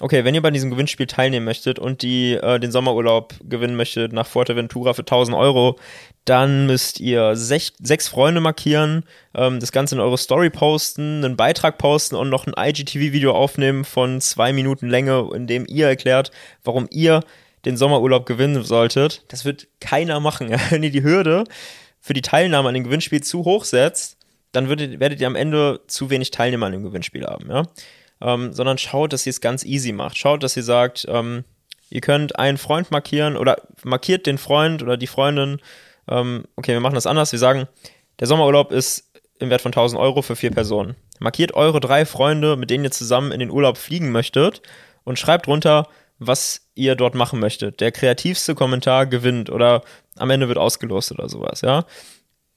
okay, 0.00 0.24
wenn 0.24 0.34
ihr 0.34 0.42
bei 0.42 0.50
diesem 0.50 0.70
Gewinnspiel 0.70 1.06
teilnehmen 1.06 1.46
möchtet 1.46 1.78
und 1.78 2.02
die 2.02 2.34
äh, 2.34 2.60
den 2.60 2.70
Sommerurlaub 2.70 3.34
gewinnen 3.42 3.76
möchtet 3.76 4.12
nach 4.12 4.26
Fuerteventura 4.26 4.92
für 4.92 5.02
1000 5.02 5.36
Euro, 5.36 5.78
dann 6.24 6.66
müsst 6.66 7.00
ihr 7.00 7.36
sech, 7.36 7.72
sechs 7.80 8.08
Freunde 8.08 8.40
markieren, 8.40 9.04
ähm, 9.34 9.58
das 9.60 9.72
Ganze 9.72 9.94
in 9.94 10.00
eure 10.00 10.18
Story 10.18 10.50
posten, 10.50 11.24
einen 11.24 11.36
Beitrag 11.36 11.78
posten 11.78 12.16
und 12.16 12.28
noch 12.28 12.46
ein 12.46 12.54
IGTV-Video 12.56 13.32
aufnehmen 13.32 13.84
von 13.84 14.20
zwei 14.20 14.52
Minuten 14.52 14.88
Länge, 14.88 15.30
in 15.34 15.46
dem 15.46 15.64
ihr 15.66 15.86
erklärt, 15.86 16.30
warum 16.62 16.86
ihr 16.90 17.22
den 17.64 17.76
Sommerurlaub 17.76 18.26
gewinnen 18.26 18.62
solltet. 18.62 19.24
Das 19.28 19.44
wird 19.44 19.66
keiner 19.80 20.20
machen. 20.20 20.50
Wenn 20.70 20.82
ihr 20.82 20.90
die 20.90 21.02
Hürde 21.02 21.44
für 22.00 22.14
die 22.14 22.22
Teilnahme 22.22 22.68
an 22.68 22.74
dem 22.74 22.84
Gewinnspiel 22.84 23.22
zu 23.22 23.44
hoch 23.44 23.64
setzt, 23.64 24.18
dann 24.52 24.68
würdet, 24.68 25.00
werdet 25.00 25.20
ihr 25.20 25.26
am 25.26 25.36
Ende 25.36 25.80
zu 25.86 26.10
wenig 26.10 26.30
Teilnehmer 26.30 26.66
an 26.66 26.72
dem 26.72 26.82
Gewinnspiel 26.82 27.24
haben, 27.24 27.48
ja. 27.50 27.64
Ähm, 28.20 28.52
sondern 28.52 28.78
schaut, 28.78 29.12
dass 29.12 29.26
ihr 29.26 29.30
es 29.30 29.40
ganz 29.40 29.64
easy 29.64 29.92
macht. 29.92 30.16
Schaut, 30.16 30.42
dass 30.42 30.56
ihr 30.56 30.62
sagt, 30.62 31.06
ähm, 31.08 31.44
Ihr 31.88 32.00
könnt 32.00 32.38
einen 32.38 32.58
Freund 32.58 32.90
markieren 32.90 33.36
oder 33.36 33.56
markiert 33.84 34.26
den 34.26 34.38
Freund 34.38 34.82
oder 34.82 34.96
die 34.96 35.06
Freundin. 35.06 35.60
Ähm, 36.08 36.44
okay, 36.56 36.72
wir 36.72 36.80
machen 36.80 36.94
das 36.94 37.06
anders. 37.06 37.32
Wir 37.32 37.38
sagen, 37.38 37.68
der 38.18 38.26
Sommerurlaub 38.26 38.72
ist 38.72 39.12
im 39.38 39.50
Wert 39.50 39.60
von 39.60 39.70
1000 39.70 40.00
Euro 40.00 40.22
für 40.22 40.36
vier 40.36 40.50
Personen. 40.50 40.96
Markiert 41.20 41.54
eure 41.54 41.80
drei 41.80 42.04
Freunde, 42.04 42.56
mit 42.56 42.70
denen 42.70 42.84
ihr 42.84 42.90
zusammen 42.90 43.32
in 43.32 43.40
den 43.40 43.50
Urlaub 43.50 43.78
fliegen 43.78 44.10
möchtet 44.10 44.62
und 45.04 45.18
schreibt 45.18 45.46
runter, 45.46 45.88
was 46.18 46.68
ihr 46.74 46.96
dort 46.96 47.14
machen 47.14 47.38
möchtet. 47.38 47.80
Der 47.80 47.92
kreativste 47.92 48.54
Kommentar 48.54 49.06
gewinnt 49.06 49.50
oder 49.50 49.82
am 50.16 50.30
Ende 50.30 50.48
wird 50.48 50.58
ausgelost 50.58 51.12
oder 51.12 51.28
sowas, 51.28 51.60
ja. 51.60 51.84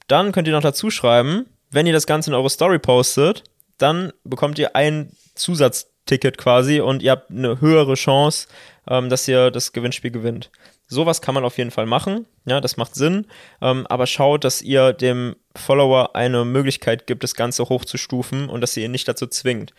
Dann 0.07 0.31
könnt 0.31 0.47
ihr 0.47 0.53
noch 0.53 0.61
dazu 0.61 0.89
schreiben, 0.89 1.45
wenn 1.69 1.85
ihr 1.85 1.93
das 1.93 2.07
Ganze 2.07 2.31
in 2.31 2.35
eure 2.35 2.49
Story 2.49 2.79
postet, 2.79 3.43
dann 3.81 4.13
bekommt 4.23 4.59
ihr 4.59 4.75
ein 4.75 5.11
Zusatzticket 5.35 6.37
quasi 6.37 6.79
und 6.79 7.01
ihr 7.01 7.11
habt 7.11 7.31
eine 7.31 7.59
höhere 7.61 7.95
Chance, 7.95 8.47
ähm, 8.87 9.09
dass 9.09 9.27
ihr 9.27 9.51
das 9.51 9.73
Gewinnspiel 9.73 10.11
gewinnt. 10.11 10.51
Sowas 10.87 11.21
kann 11.21 11.35
man 11.35 11.45
auf 11.45 11.57
jeden 11.57 11.71
Fall 11.71 11.85
machen, 11.85 12.25
ja, 12.45 12.61
das 12.61 12.77
macht 12.77 12.95
Sinn, 12.95 13.27
ähm, 13.61 13.85
aber 13.87 14.07
schaut, 14.07 14.43
dass 14.43 14.61
ihr 14.61 14.91
dem 14.91 15.35
Follower 15.55 16.15
eine 16.15 16.45
Möglichkeit 16.45 17.05
gibt, 17.05 17.23
das 17.23 17.35
Ganze 17.35 17.63
hochzustufen 17.65 18.49
und 18.49 18.61
dass 18.61 18.75
ihr 18.75 18.85
ihn 18.85 18.91
nicht 18.91 19.07
dazu 19.07 19.27
zwingt. 19.27 19.73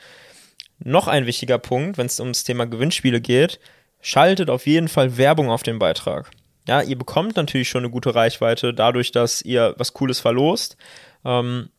Noch 0.78 1.08
ein 1.08 1.26
wichtiger 1.26 1.58
Punkt, 1.58 1.98
wenn 1.98 2.06
es 2.06 2.20
ums 2.20 2.44
Thema 2.44 2.66
Gewinnspiele 2.66 3.20
geht, 3.20 3.58
schaltet 4.00 4.50
auf 4.50 4.66
jeden 4.66 4.88
Fall 4.88 5.18
Werbung 5.18 5.50
auf 5.50 5.62
den 5.62 5.78
Beitrag. 5.78 6.30
Ja, 6.68 6.80
ihr 6.80 6.96
bekommt 6.96 7.36
natürlich 7.36 7.68
schon 7.68 7.84
eine 7.84 7.90
gute 7.90 8.14
Reichweite 8.14 8.72
dadurch, 8.72 9.12
dass 9.12 9.42
ihr 9.42 9.74
was 9.78 9.92
Cooles 9.92 10.20
verlost. 10.20 10.76
Ähm, 11.24 11.70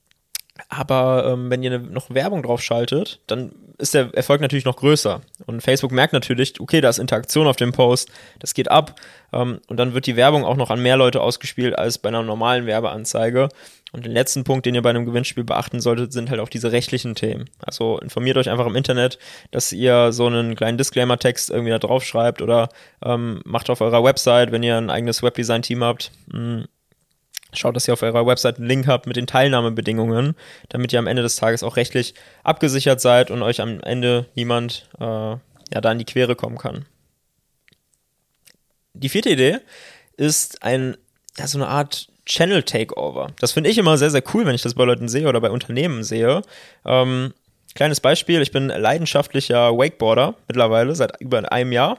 aber 0.70 1.26
ähm, 1.28 1.50
wenn 1.50 1.64
ihr 1.64 1.80
noch 1.80 2.10
Werbung 2.10 2.44
drauf 2.44 2.62
schaltet, 2.62 3.20
dann 3.28 3.52
ist 3.78 3.94
der 3.94 4.14
Erfolg 4.14 4.42
natürlich 4.42 4.66
noch 4.66 4.78
größer. 4.78 5.22
Und 5.46 5.62
Facebook 5.62 5.92
merkt 5.92 6.14
natürlich, 6.14 6.60
okay, 6.60 6.82
da 6.82 6.90
ist 6.90 7.00
Interaktion 7.00 7.48
auf 7.48 7.56
dem 7.56 7.72
Post, 7.72 8.10
das 8.40 8.54
geht 8.54 8.70
ab. 8.70 9.00
Ähm, 9.34 9.60
und 9.68 9.78
dann 9.78 9.94
wird 9.94 10.06
die 10.06 10.16
Werbung 10.16 10.46
auch 10.46 10.56
noch 10.56 10.70
an 10.70 10.82
mehr 10.82 10.98
Leute 10.98 11.22
ausgespielt 11.22 11.78
als 11.78 11.98
bei 11.98 12.10
einer 12.10 12.24
normalen 12.24 12.66
Werbeanzeige. 12.66 13.50
Und 13.92 14.06
den 14.06 14.14
letzten 14.14 14.46
Punkt, 14.46 14.66
den 14.66 14.76
ihr 14.76 14.82
bei 14.82 14.90
einem 14.92 15.06
Gewinnspiel 15.06 15.44
beachten 15.44 15.82
solltet, 15.82 16.14
sind 16.14 16.30
halt 16.30 16.40
auch 16.40 16.48
diese 16.48 16.72
rechtlichen 16.72 17.16
Themen. 17.16 17.50
Also 17.60 18.00
informiert 18.00 18.38
euch 18.38 18.50
einfach 18.50 18.68
im 18.68 18.76
Internet, 18.76 19.18
dass 19.52 19.74
ihr 19.74 20.14
so 20.14 20.28
einen 20.28 20.56
kleinen 20.56 20.78
Disclaimer-Text 20.78 21.50
irgendwie 21.50 21.72
da 21.72 21.80
drauf 21.80 22.06
schreibt 22.06 22.42
oder 22.42 22.70
ähm, 23.04 23.42
macht 23.44 23.70
auf 23.70 23.82
eurer 23.82 24.04
Website, 24.04 24.52
wenn 24.52 24.64
ihr 24.64 24.78
ein 24.78 24.90
eigenes 24.90 25.24
Webdesign-Team 25.24 25.84
habt, 25.84 26.12
mh, 26.32 26.40
hm, 26.40 26.66
Schaut, 27.54 27.76
dass 27.76 27.88
ihr 27.88 27.94
auf 27.94 28.02
eurer 28.02 28.26
Website 28.26 28.58
einen 28.58 28.68
Link 28.68 28.88
habt 28.88 29.08
mit 29.08 29.18
den 29.18 29.28
Teilnahmebedingungen, 29.28 30.36
damit 30.70 30.94
ihr 30.94 31.00
am 31.00 31.08
Ende 31.08 31.22
des 31.22 31.36
Tages 31.36 31.64
auch 31.64 31.76
rechtlich 31.76 32.14
abgesichert 32.44 33.02
seid 33.02 33.30
und 33.30 33.42
euch 33.42 33.60
am 33.62 33.82
Ende 33.82 34.28
niemand 34.36 34.90
äh, 35.00 35.04
ja, 35.04 35.82
da 35.82 35.92
in 35.92 36.00
die 36.00 36.06
Quere 36.06 36.36
kommen 36.36 36.58
kann. 36.58 36.86
Die 38.94 39.10
vierte 39.10 39.30
Idee 39.30 39.60
ist 40.18 40.64
ein, 40.64 40.98
ja, 41.38 41.48
so 41.48 41.58
eine 41.58 41.68
Art 41.68 42.08
Channel 42.26 42.64
Takeover. 42.64 43.34
Das 43.40 43.52
finde 43.52 43.70
ich 43.70 43.78
immer 43.78 43.98
sehr, 43.98 44.12
sehr 44.12 44.24
cool, 44.34 44.46
wenn 44.46 44.56
ich 44.56 44.62
das 44.62 44.76
bei 44.76 44.86
Leuten 44.86 45.10
sehe 45.10 45.28
oder 45.28 45.42
bei 45.42 45.50
Unternehmen 45.50 46.04
sehe. 46.04 46.44
Ähm, 46.86 47.34
kleines 47.74 48.00
Beispiel, 48.00 48.42
ich 48.42 48.52
bin 48.52 48.68
leidenschaftlicher 48.68 49.78
Wakeboarder 49.78 50.36
mittlerweile 50.48 50.96
seit 50.96 51.20
über 51.20 51.52
einem 51.52 51.72
Jahr 51.72 51.98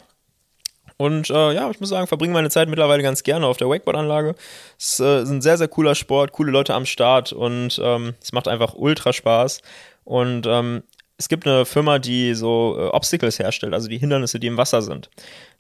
und 1.03 1.31
äh, 1.31 1.53
ja, 1.53 1.69
ich 1.69 1.81
muss 1.81 1.89
sagen, 1.89 2.07
verbringe 2.07 2.33
meine 2.33 2.49
Zeit 2.49 2.69
mittlerweile 2.69 3.03
ganz 3.03 3.25
gerne 3.25 3.49
auf 3.49 3.57
der 3.57 3.69
Wakeboard-Anlage. 3.69 4.37
Es 4.79 5.01
äh, 5.01 5.23
ist 5.23 5.31
ein 5.31 5.43
sehr, 5.43 5.59
sehr 5.59 5.67
cooler 5.67 5.97
Sport, 5.97 6.31
coole 6.31 6.53
Leute 6.53 6.75
am 6.75 6.87
Start 6.87 7.33
und 7.33 7.81
ähm, 7.83 8.15
es 8.23 8.31
macht 8.31 8.47
einfach 8.47 8.75
ultra 8.75 9.13
Spaß. 9.13 9.63
Und 10.05 10.47
ähm, 10.47 10.85
es 11.19 11.29
gibt 11.29 11.45
eine 11.45 11.65
Firma, 11.65 11.99
die 11.99 12.35
so 12.35 12.77
äh, 12.79 12.87
Obstacles 12.87 13.41
herstellt, 13.41 13.75
also 13.75 13.89
die 13.89 13.99
Hindernisse, 13.99 14.39
die 14.39 14.47
im 14.47 14.57
Wasser 14.57 14.81
sind. 14.81 15.11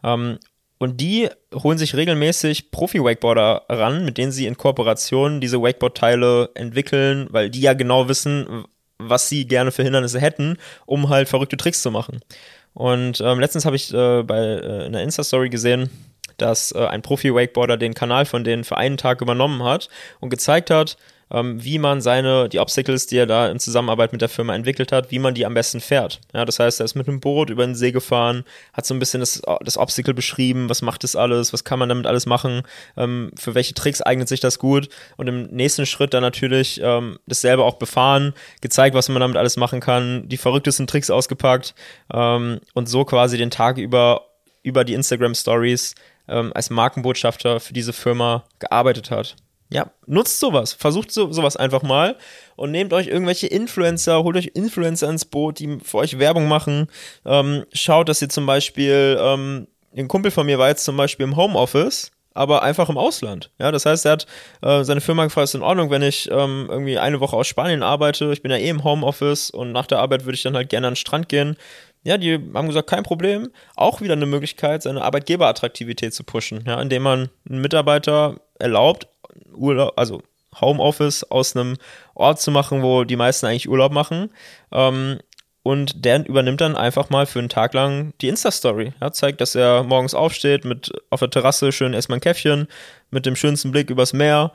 Ähm, 0.04 0.38
und 0.78 1.00
die 1.00 1.28
holen 1.52 1.78
sich 1.78 1.96
regelmäßig 1.96 2.70
Profi-Wakeboarder 2.70 3.64
ran, 3.68 4.04
mit 4.04 4.18
denen 4.18 4.30
sie 4.30 4.46
in 4.46 4.56
Kooperation 4.56 5.40
diese 5.40 5.60
Wakeboard-Teile 5.60 6.50
entwickeln, 6.54 7.26
weil 7.30 7.50
die 7.50 7.62
ja 7.62 7.72
genau 7.74 8.06
wissen, 8.06 8.64
was 8.98 9.28
sie 9.28 9.48
gerne 9.48 9.72
für 9.72 9.82
Hindernisse 9.82 10.20
hätten, 10.20 10.56
um 10.86 11.08
halt 11.08 11.28
verrückte 11.28 11.56
Tricks 11.56 11.82
zu 11.82 11.90
machen. 11.90 12.20
Und 12.74 13.20
ähm, 13.20 13.38
letztens 13.38 13.64
habe 13.64 13.76
ich 13.76 13.92
äh, 13.92 14.22
bei 14.22 14.38
äh, 14.38 14.84
einer 14.86 15.02
Insta-Story 15.02 15.50
gesehen, 15.50 15.90
dass 16.38 16.72
äh, 16.72 16.86
ein 16.86 17.02
Profi-Wakeboarder 17.02 17.76
den 17.76 17.94
Kanal 17.94 18.24
von 18.24 18.44
denen 18.44 18.64
für 18.64 18.76
einen 18.76 18.96
Tag 18.96 19.20
übernommen 19.20 19.62
hat 19.62 19.88
und 20.20 20.30
gezeigt 20.30 20.70
hat, 20.70 20.96
ähm, 21.32 21.64
wie 21.64 21.78
man 21.78 22.00
seine, 22.00 22.48
die 22.48 22.58
Obstacles, 22.58 23.06
die 23.06 23.16
er 23.16 23.26
da 23.26 23.48
in 23.48 23.58
Zusammenarbeit 23.58 24.12
mit 24.12 24.20
der 24.20 24.28
Firma 24.28 24.54
entwickelt 24.54 24.92
hat, 24.92 25.10
wie 25.10 25.18
man 25.18 25.34
die 25.34 25.46
am 25.46 25.54
besten 25.54 25.80
fährt. 25.80 26.20
Ja, 26.34 26.44
das 26.44 26.58
heißt, 26.58 26.80
er 26.80 26.84
ist 26.84 26.94
mit 26.94 27.08
einem 27.08 27.20
Boot 27.20 27.50
über 27.50 27.64
den 27.64 27.74
See 27.74 27.90
gefahren, 27.90 28.44
hat 28.72 28.84
so 28.86 28.94
ein 28.94 28.98
bisschen 28.98 29.20
das, 29.20 29.40
das 29.62 29.78
Obstacle 29.78 30.14
beschrieben, 30.14 30.68
was 30.68 30.82
macht 30.82 31.02
das 31.04 31.16
alles, 31.16 31.52
was 31.52 31.64
kann 31.64 31.78
man 31.78 31.88
damit 31.88 32.06
alles 32.06 32.26
machen, 32.26 32.62
ähm, 32.96 33.30
für 33.38 33.54
welche 33.54 33.74
Tricks 33.74 34.02
eignet 34.02 34.28
sich 34.28 34.40
das 34.40 34.58
gut 34.58 34.88
und 35.16 35.26
im 35.26 35.44
nächsten 35.44 35.86
Schritt 35.86 36.14
dann 36.14 36.22
natürlich 36.22 36.80
ähm, 36.82 37.18
dasselbe 37.26 37.64
auch 37.64 37.78
befahren, 37.78 38.34
gezeigt, 38.60 38.94
was 38.94 39.08
man 39.08 39.20
damit 39.20 39.38
alles 39.38 39.56
machen 39.56 39.80
kann, 39.80 40.28
die 40.28 40.36
verrücktesten 40.36 40.86
Tricks 40.86 41.10
ausgepackt 41.10 41.74
ähm, 42.12 42.60
und 42.74 42.88
so 42.88 43.04
quasi 43.04 43.38
den 43.38 43.50
Tag 43.50 43.78
über 43.78 44.26
über 44.62 44.84
die 44.84 44.94
Instagram 44.94 45.34
Stories 45.34 45.94
ähm, 46.28 46.52
als 46.54 46.70
Markenbotschafter 46.70 47.58
für 47.58 47.72
diese 47.72 47.92
Firma 47.92 48.44
gearbeitet 48.60 49.10
hat. 49.10 49.36
Ja, 49.72 49.90
nutzt 50.06 50.38
sowas. 50.38 50.74
Versucht 50.74 51.10
so, 51.10 51.32
sowas 51.32 51.56
einfach 51.56 51.82
mal 51.82 52.16
und 52.56 52.72
nehmt 52.72 52.92
euch 52.92 53.06
irgendwelche 53.06 53.46
Influencer, 53.46 54.22
holt 54.22 54.36
euch 54.36 54.50
Influencer 54.52 55.08
ins 55.08 55.24
Boot, 55.24 55.60
die 55.60 55.78
für 55.82 55.98
euch 55.98 56.18
Werbung 56.18 56.46
machen. 56.46 56.88
Ähm, 57.24 57.64
schaut, 57.72 58.10
dass 58.10 58.20
ihr 58.20 58.28
zum 58.28 58.44
Beispiel, 58.44 59.16
ähm, 59.18 59.66
ein 59.96 60.08
Kumpel 60.08 60.30
von 60.30 60.44
mir 60.44 60.58
war 60.58 60.68
jetzt 60.68 60.84
zum 60.84 60.98
Beispiel 60.98 61.24
im 61.24 61.36
Homeoffice, 61.36 62.10
aber 62.34 62.62
einfach 62.62 62.90
im 62.90 62.98
Ausland. 62.98 63.50
Ja, 63.58 63.72
das 63.72 63.86
heißt, 63.86 64.04
er 64.04 64.12
hat 64.12 64.26
äh, 64.60 64.84
seine 64.84 65.00
Firma 65.00 65.24
gefragt, 65.24 65.44
ist 65.44 65.54
in 65.54 65.62
Ordnung, 65.62 65.90
wenn 65.90 66.02
ich 66.02 66.30
ähm, 66.30 66.66
irgendwie 66.68 66.98
eine 66.98 67.20
Woche 67.20 67.36
aus 67.36 67.46
Spanien 67.46 67.82
arbeite. 67.82 68.30
Ich 68.32 68.42
bin 68.42 68.50
ja 68.50 68.58
eh 68.58 68.68
im 68.68 68.84
Homeoffice 68.84 69.50
und 69.50 69.72
nach 69.72 69.86
der 69.86 70.00
Arbeit 70.00 70.26
würde 70.26 70.34
ich 70.34 70.42
dann 70.42 70.56
halt 70.56 70.68
gerne 70.68 70.88
an 70.88 70.92
den 70.92 70.96
Strand 70.96 71.30
gehen. 71.30 71.56
Ja, 72.04 72.18
die 72.18 72.38
haben 72.52 72.66
gesagt, 72.66 72.90
kein 72.90 73.04
Problem. 73.04 73.50
Auch 73.76 74.02
wieder 74.02 74.14
eine 74.14 74.26
Möglichkeit, 74.26 74.82
seine 74.82 75.02
Arbeitgeberattraktivität 75.02 76.12
zu 76.12 76.24
pushen, 76.24 76.64
ja, 76.66 76.80
indem 76.80 77.02
man 77.02 77.30
einen 77.48 77.60
Mitarbeiter 77.60 78.36
erlaubt, 78.58 79.06
Urlaub, 79.54 79.92
also 79.96 80.22
Homeoffice 80.60 81.24
aus 81.24 81.56
einem 81.56 81.76
Ort 82.14 82.40
zu 82.40 82.50
machen, 82.50 82.82
wo 82.82 83.04
die 83.04 83.16
meisten 83.16 83.46
eigentlich 83.46 83.68
Urlaub 83.68 83.92
machen. 83.92 84.30
Ähm, 84.70 85.18
und 85.62 86.04
der 86.04 86.26
übernimmt 86.26 86.60
dann 86.60 86.76
einfach 86.76 87.08
mal 87.10 87.24
für 87.24 87.38
einen 87.38 87.48
Tag 87.48 87.72
lang 87.72 88.12
die 88.20 88.28
Insta-Story. 88.28 88.92
Ja, 89.00 89.12
zeigt, 89.12 89.40
dass 89.40 89.54
er 89.54 89.84
morgens 89.84 90.14
aufsteht, 90.14 90.64
mit 90.64 90.90
auf 91.10 91.20
der 91.20 91.30
Terrasse 91.30 91.70
schön 91.70 91.94
erstmal 91.94 92.18
ein 92.18 92.22
Käffchen, 92.22 92.66
mit 93.10 93.26
dem 93.26 93.36
schönsten 93.36 93.70
Blick 93.70 93.88
übers 93.88 94.12
Meer, 94.12 94.52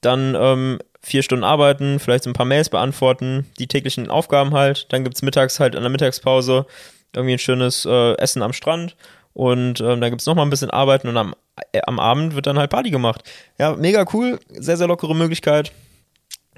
dann 0.00 0.36
ähm, 0.38 0.78
vier 1.02 1.22
Stunden 1.22 1.44
arbeiten, 1.44 1.98
vielleicht 1.98 2.26
ein 2.26 2.34
paar 2.34 2.46
Mails 2.46 2.68
beantworten, 2.68 3.46
die 3.58 3.66
täglichen 3.66 4.10
Aufgaben 4.10 4.54
halt. 4.54 4.92
Dann 4.92 5.02
gibt 5.02 5.16
es 5.16 5.22
mittags 5.22 5.58
halt 5.58 5.74
an 5.74 5.82
der 5.82 5.90
Mittagspause 5.90 6.66
irgendwie 7.12 7.34
ein 7.34 7.38
schönes 7.38 7.84
äh, 7.84 8.14
Essen 8.18 8.42
am 8.42 8.52
Strand 8.52 8.96
und 9.34 9.80
ähm, 9.80 10.00
dann 10.00 10.10
gibt 10.10 10.22
es 10.22 10.26
nochmal 10.26 10.46
ein 10.46 10.50
bisschen 10.50 10.70
Arbeiten 10.70 11.08
und 11.08 11.16
am, 11.16 11.34
äh, 11.72 11.80
am 11.86 12.00
Abend 12.00 12.34
wird 12.34 12.46
dann 12.46 12.58
halt 12.58 12.70
Party 12.70 12.90
gemacht. 12.90 13.22
Ja, 13.58 13.74
mega 13.74 14.06
cool, 14.12 14.40
sehr, 14.48 14.76
sehr 14.76 14.86
lockere 14.86 15.14
Möglichkeit. 15.14 15.72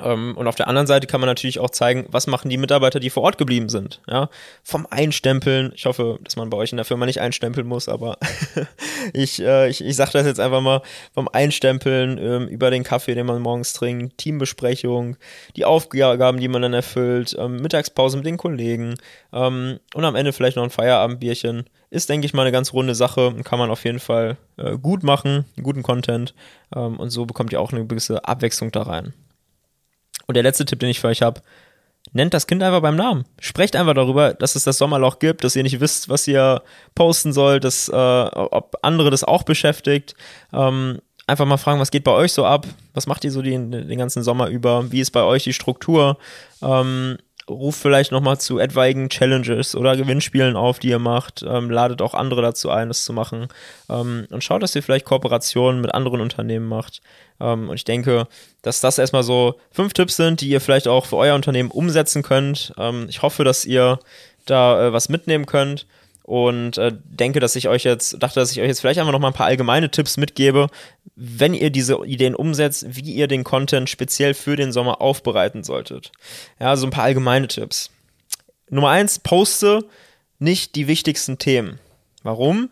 Ähm, 0.03 0.37
und 0.37 0.47
auf 0.47 0.57
der 0.57 0.69
anderen 0.69 0.87
Seite 0.87 1.07
kann 1.07 1.21
man 1.21 1.29
natürlich 1.29 1.59
auch 1.59 1.71
zeigen, 1.71 2.07
was 2.11 2.27
machen 2.27 2.51
die 2.51 2.59
Mitarbeiter, 2.59 3.01
die 3.01 3.11
vor 3.11 3.23
Ort 3.23 3.39
geblieben 3.39 3.69
sind. 3.69 4.01
Ja, 4.07 4.29
vom 4.63 4.87
Einstempeln. 4.91 5.73
Ich 5.75 5.87
hoffe, 5.87 6.19
dass 6.23 6.37
man 6.37 6.51
bei 6.51 6.57
euch 6.57 6.73
in 6.73 6.77
der 6.77 6.85
Firma 6.85 7.07
nicht 7.07 7.21
einstempeln 7.21 7.67
muss, 7.67 7.89
aber 7.89 8.19
ich, 9.13 9.41
äh, 9.41 9.69
ich, 9.69 9.83
ich 9.83 9.97
sage 9.97 10.13
das 10.13 10.27
jetzt 10.27 10.41
einfach 10.41 10.61
mal 10.61 10.83
vom 11.15 11.29
Einstempeln 11.29 12.19
ähm, 12.19 12.49
über 12.49 12.71
den 12.71 12.85
Kaffee, 12.85 13.15
den 13.15 13.27
man 13.27 13.41
morgens 13.41 13.73
trinkt, 13.73 14.19
Teambesprechung, 14.19 15.17
die 15.57 15.65
Aufgaben, 15.65 16.41
die 16.41 16.49
man 16.49 16.63
dann 16.63 16.75
erfüllt, 16.75 17.35
ähm, 17.39 17.57
Mittagspause 17.57 18.19
mit 18.19 18.27
den 18.27 18.37
Kollegen 18.37 18.97
ähm, 19.33 19.81
und 19.95 20.05
am 20.05 20.15
Ende 20.15 20.33
vielleicht 20.33 20.57
noch 20.57 20.65
ein 20.65 20.71
Feierabendbierchen. 20.71 21.65
Ist, 21.89 22.09
denke 22.09 22.27
ich 22.27 22.35
mal, 22.35 22.43
eine 22.43 22.53
ganz 22.53 22.73
runde 22.73 22.97
Sache 22.97 23.29
und 23.29 23.45
kann 23.45 23.61
man 23.61 23.71
auf 23.71 23.85
jeden 23.85 24.01
Fall 24.01 24.37
äh, 24.57 24.77
gut 24.77 25.05
machen, 25.05 25.45
guten 25.63 25.85
Content 25.85 26.35
ähm, 26.75 26.99
und 26.99 27.11
so 27.11 27.27
bekommt 27.27 27.53
ihr 27.53 27.61
auch 27.61 27.73
eine 27.73 27.87
gewisse 27.87 28.25
Abwechslung 28.25 28.73
da 28.73 28.83
rein. 28.83 29.15
Und 30.27 30.35
der 30.35 30.43
letzte 30.43 30.65
Tipp, 30.65 30.81
den 30.81 30.89
ich 30.89 31.01
für 31.01 31.09
euch 31.09 31.23
habe, 31.23 31.41
nennt 32.13 32.35
das 32.35 32.47
Kind 32.47 32.63
einfach 32.63 32.83
beim 32.83 32.97
Namen. 32.97 33.25
Sprecht 33.41 33.77
einfach 33.77 33.95
darüber, 33.95 34.35
dass 34.35 34.57
es 34.57 34.65
das 34.65 34.79
Sommerloch 34.79 35.19
gibt, 35.19 35.45
dass 35.45 35.57
ihr 35.57 35.63
nicht 35.63 35.81
wisst, 35.81 36.09
was 36.09 36.27
ihr 36.27 36.63
posten 36.95 37.33
sollt, 37.33 37.65
dass, 37.65 37.89
äh, 37.89 37.93
ob 37.93 38.77
andere 38.83 39.11
das 39.11 39.25
auch 39.25 39.43
beschäftigt. 39.43 40.15
Ähm, 40.53 40.99
einfach 41.27 41.47
mal 41.47 41.57
fragen, 41.57 41.81
was 41.81 41.91
geht 41.91 42.05
bei 42.05 42.13
euch 42.13 42.33
so 42.33 42.45
ab? 42.45 42.67
Was 42.95 43.07
macht 43.07 43.25
ihr 43.25 43.31
so 43.31 43.43
den, 43.43 43.71
den 43.71 43.99
ganzen 43.99 44.23
Sommer 44.23 44.49
über? 44.49 44.91
Wie 44.93 45.01
ist 45.01 45.11
bei 45.11 45.23
euch 45.23 45.45
die 45.45 45.53
Struktur? 45.53 46.19
Ähm, 46.63 47.19
ruft 47.49 47.81
vielleicht 47.81 48.13
nochmal 48.13 48.39
zu 48.39 48.59
etwaigen 48.59 49.09
Challenges 49.09 49.77
oder 49.77 49.97
Gewinnspielen 49.97 50.57
auf, 50.57 50.79
die 50.79 50.89
ihr 50.89 50.99
macht. 50.99 51.45
Ähm, 51.47 51.71
ladet 51.71 52.03
auch 52.03 52.15
andere 52.15 52.43
dazu 52.43 52.71
ein, 52.71 52.89
das 52.89 53.05
zu 53.05 53.13
machen. 53.13 53.49
Ähm, 53.89 54.27
und 54.31 54.43
schaut, 54.43 54.63
dass 54.63 54.75
ihr 54.75 54.83
vielleicht 54.83 55.05
Kooperationen 55.05 55.81
mit 55.81 55.95
anderen 55.95 56.21
Unternehmen 56.21 56.67
macht. 56.67 57.03
Ähm, 57.41 57.69
und 57.69 57.75
ich 57.75 57.85
denke, 57.85 58.27
dass 58.63 58.81
das 58.81 58.99
erstmal 58.99 59.23
so 59.23 59.55
fünf 59.71 59.93
Tipps 59.93 60.17
sind, 60.17 60.41
die 60.41 60.49
ihr 60.49 60.61
vielleicht 60.61 60.89
auch 60.89 61.07
für 61.07 61.17
euer 61.17 61.35
Unternehmen 61.35 61.71
umsetzen 61.71 62.23
könnt. 62.23 62.73
Ähm, 62.79 63.07
ich 63.09 63.23
hoffe, 63.23 63.45
dass 63.45 63.65
ihr 63.65 63.99
da 64.47 64.89
äh, 64.89 64.93
was 64.93 65.09
mitnehmen 65.09 65.47
könnt. 65.47 65.87
und 66.27 66.77
äh, 66.77 66.93
denke, 67.05 67.39
dass 67.39 67.55
ich 67.55 67.69
euch 67.69 67.85
jetzt, 67.85 68.21
dachte, 68.21 68.41
dass 68.41 68.51
ich 68.51 68.61
euch 68.61 68.67
jetzt 68.67 68.81
vielleicht 68.81 68.99
einfach 68.99 69.13
noch 69.13 69.21
mal 69.21 69.29
ein 69.29 69.33
paar 69.33 69.47
allgemeine 69.47 69.93
Tipps 69.93 70.17
mitgebe, 70.17 70.67
wenn 71.15 71.55
ihr 71.55 71.71
diese 71.71 72.05
Ideen 72.05 72.35
umsetzt, 72.35 72.85
wie 72.89 73.15
ihr 73.15 73.29
den 73.29 73.45
Content 73.45 73.89
speziell 73.89 74.35
für 74.35 74.57
den 74.57 74.73
Sommer 74.73 75.01
aufbereiten 75.01 75.63
solltet. 75.63 76.11
Ja, 76.59 76.77
so 76.77 76.87
ein 76.87 76.91
paar 76.91 77.05
allgemeine 77.05 77.47
Tipps. 77.47 77.91
Nummer 78.69 78.91
eins, 78.91 79.21
poste 79.21 79.85
nicht 80.41 80.75
die 80.75 80.89
wichtigsten 80.89 81.39
Themen. 81.39 81.79
Warum? 82.25 82.71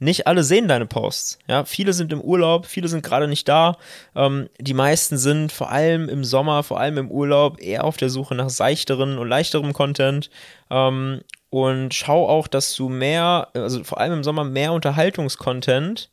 Nicht 0.00 0.26
alle 0.26 0.42
sehen 0.42 0.66
deine 0.66 0.86
Posts. 0.86 1.38
Ja, 1.46 1.64
viele 1.64 1.92
sind 1.92 2.12
im 2.12 2.20
Urlaub, 2.20 2.66
viele 2.66 2.88
sind 2.88 3.04
gerade 3.04 3.28
nicht 3.28 3.46
da. 3.48 3.76
Ähm, 4.16 4.48
die 4.58 4.74
meisten 4.74 5.18
sind 5.18 5.52
vor 5.52 5.70
allem 5.70 6.08
im 6.08 6.24
Sommer, 6.24 6.62
vor 6.62 6.80
allem 6.80 6.98
im 6.98 7.10
Urlaub 7.10 7.60
eher 7.60 7.84
auf 7.84 7.98
der 7.98 8.10
Suche 8.10 8.34
nach 8.34 8.50
seichteren 8.50 9.18
und 9.18 9.28
leichterem 9.28 9.72
Content. 9.72 10.30
Ähm, 10.70 11.20
und 11.50 11.94
schau 11.94 12.28
auch, 12.28 12.48
dass 12.48 12.74
du 12.74 12.88
mehr, 12.88 13.48
also 13.54 13.84
vor 13.84 14.00
allem 14.00 14.14
im 14.14 14.24
Sommer 14.24 14.44
mehr 14.44 14.72
Unterhaltungskontent 14.72 16.08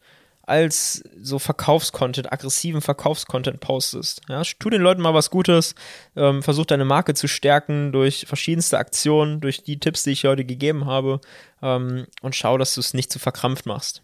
als 0.48 1.04
so 1.22 1.40
Verkaufscontent, 1.40 2.32
aggressiven 2.32 2.82
Verkaufscontent 2.82 3.60
postest. 3.60 4.22
Ja, 4.30 4.42
tu 4.58 4.70
den 4.70 4.82
Leuten 4.82 5.02
mal 5.02 5.14
was 5.14 5.30
Gutes, 5.30 5.76
ähm, 6.16 6.42
versuch 6.42 6.66
deine 6.66 6.86
Marke 6.86 7.14
zu 7.14 7.28
stärken 7.28 7.92
durch 7.92 8.26
verschiedenste 8.26 8.78
Aktionen, 8.78 9.42
durch 9.42 9.64
die 9.64 9.80
Tipps, 9.80 10.04
die 10.04 10.12
ich 10.12 10.24
heute 10.24 10.46
gegeben 10.46 10.86
habe 10.86 11.20
ähm, 11.62 12.08
und 12.22 12.36
schau, 12.36 12.58
dass 12.58 12.74
du 12.74 12.80
es 12.80 12.94
nicht 12.94 13.12
zu 13.12 13.20
verkrampft 13.20 13.66
machst. 13.66 14.02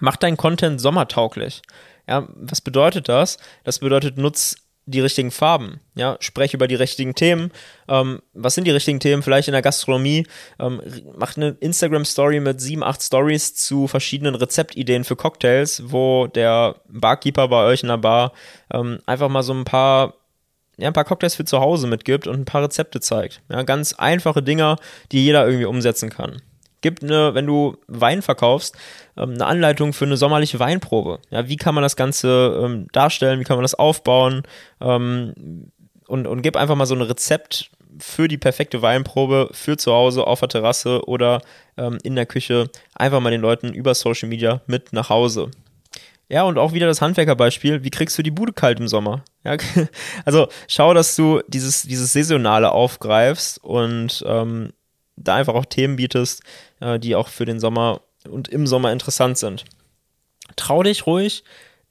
Mach 0.00 0.16
deinen 0.16 0.38
Content 0.38 0.80
sommertauglich. 0.80 1.60
Ja, 2.08 2.26
was 2.34 2.62
bedeutet 2.62 3.08
das? 3.08 3.38
Das 3.64 3.78
bedeutet, 3.78 4.16
nutz 4.16 4.56
die 4.86 5.00
richtigen 5.00 5.30
Farben. 5.30 5.80
Ja, 5.94 6.16
spreche 6.20 6.56
über 6.56 6.68
die 6.68 6.74
richtigen 6.74 7.14
Themen. 7.14 7.50
Ähm, 7.88 8.20
was 8.32 8.54
sind 8.54 8.66
die 8.66 8.70
richtigen 8.70 9.00
Themen? 9.00 9.22
Vielleicht 9.22 9.48
in 9.48 9.52
der 9.52 9.62
Gastronomie. 9.62 10.26
Ähm, 10.58 10.82
macht 11.16 11.36
eine 11.36 11.56
Instagram-Story 11.60 12.40
mit 12.40 12.60
sieben, 12.60 12.82
acht 12.82 13.02
Stories 13.02 13.54
zu 13.54 13.86
verschiedenen 13.86 14.34
Rezeptideen 14.34 15.04
für 15.04 15.16
Cocktails, 15.16 15.82
wo 15.86 16.26
der 16.26 16.76
Barkeeper 16.88 17.48
bei 17.48 17.64
euch 17.64 17.82
in 17.82 17.88
der 17.88 17.98
Bar 17.98 18.32
ähm, 18.72 18.98
einfach 19.06 19.28
mal 19.28 19.42
so 19.42 19.54
ein 19.54 19.64
paar 19.64 20.14
ja, 20.76 20.88
ein 20.88 20.92
paar 20.92 21.04
Cocktails 21.04 21.36
für 21.36 21.44
zu 21.44 21.60
Hause 21.60 21.86
mitgibt 21.86 22.26
und 22.26 22.40
ein 22.40 22.44
paar 22.44 22.64
Rezepte 22.64 22.98
zeigt. 22.98 23.42
Ja, 23.48 23.62
ganz 23.62 23.92
einfache 23.92 24.42
Dinger, 24.42 24.76
die 25.12 25.24
jeder 25.24 25.46
irgendwie 25.46 25.66
umsetzen 25.66 26.10
kann 26.10 26.42
gibt 26.84 27.02
eine, 27.02 27.34
wenn 27.34 27.46
du 27.46 27.78
Wein 27.88 28.20
verkaufst, 28.20 28.76
ähm, 29.16 29.30
eine 29.30 29.46
Anleitung 29.46 29.94
für 29.94 30.04
eine 30.04 30.18
sommerliche 30.18 30.60
Weinprobe. 30.60 31.18
Ja, 31.30 31.48
wie 31.48 31.56
kann 31.56 31.74
man 31.74 31.80
das 31.80 31.96
Ganze 31.96 32.60
ähm, 32.62 32.88
darstellen, 32.92 33.40
wie 33.40 33.44
kann 33.44 33.56
man 33.56 33.64
das 33.64 33.74
aufbauen 33.74 34.42
ähm, 34.82 35.72
und, 36.06 36.26
und 36.26 36.42
gib 36.42 36.56
einfach 36.56 36.76
mal 36.76 36.84
so 36.84 36.94
ein 36.94 37.00
Rezept 37.00 37.70
für 37.98 38.28
die 38.28 38.36
perfekte 38.36 38.82
Weinprobe 38.82 39.48
für 39.52 39.78
zu 39.78 39.94
Hause 39.94 40.26
auf 40.26 40.40
der 40.40 40.48
Terrasse 40.48 41.06
oder 41.06 41.40
in 42.02 42.14
der 42.14 42.26
Küche 42.26 42.68
einfach 42.94 43.20
mal 43.20 43.30
den 43.30 43.40
Leuten 43.40 43.72
über 43.72 43.94
Social 43.94 44.28
Media 44.28 44.60
mit 44.66 44.92
nach 44.92 45.10
Hause. 45.10 45.50
Ja, 46.28 46.42
und 46.44 46.58
auch 46.58 46.72
wieder 46.72 46.86
das 46.86 47.00
Handwerkerbeispiel. 47.00 47.84
Wie 47.84 47.90
kriegst 47.90 48.16
du 48.18 48.22
die 48.22 48.30
Bude 48.30 48.52
kalt 48.52 48.80
im 48.80 48.88
Sommer? 48.88 49.22
Ja, 49.44 49.56
also 50.24 50.48
schau, 50.68 50.94
dass 50.94 51.16
du 51.16 51.42
dieses, 51.48 51.82
dieses 51.82 52.12
Saisonale 52.12 52.72
aufgreifst 52.72 53.62
und 53.62 54.24
ähm, 54.26 54.72
da 55.16 55.36
einfach 55.36 55.54
auch 55.54 55.64
Themen 55.64 55.96
bietest, 55.96 56.42
äh, 56.80 56.98
die 56.98 57.14
auch 57.14 57.28
für 57.28 57.44
den 57.44 57.60
Sommer 57.60 58.00
und 58.28 58.48
im 58.48 58.66
Sommer 58.66 58.92
interessant 58.92 59.38
sind. 59.38 59.64
Trau 60.56 60.82
dich 60.82 61.06
ruhig, 61.06 61.44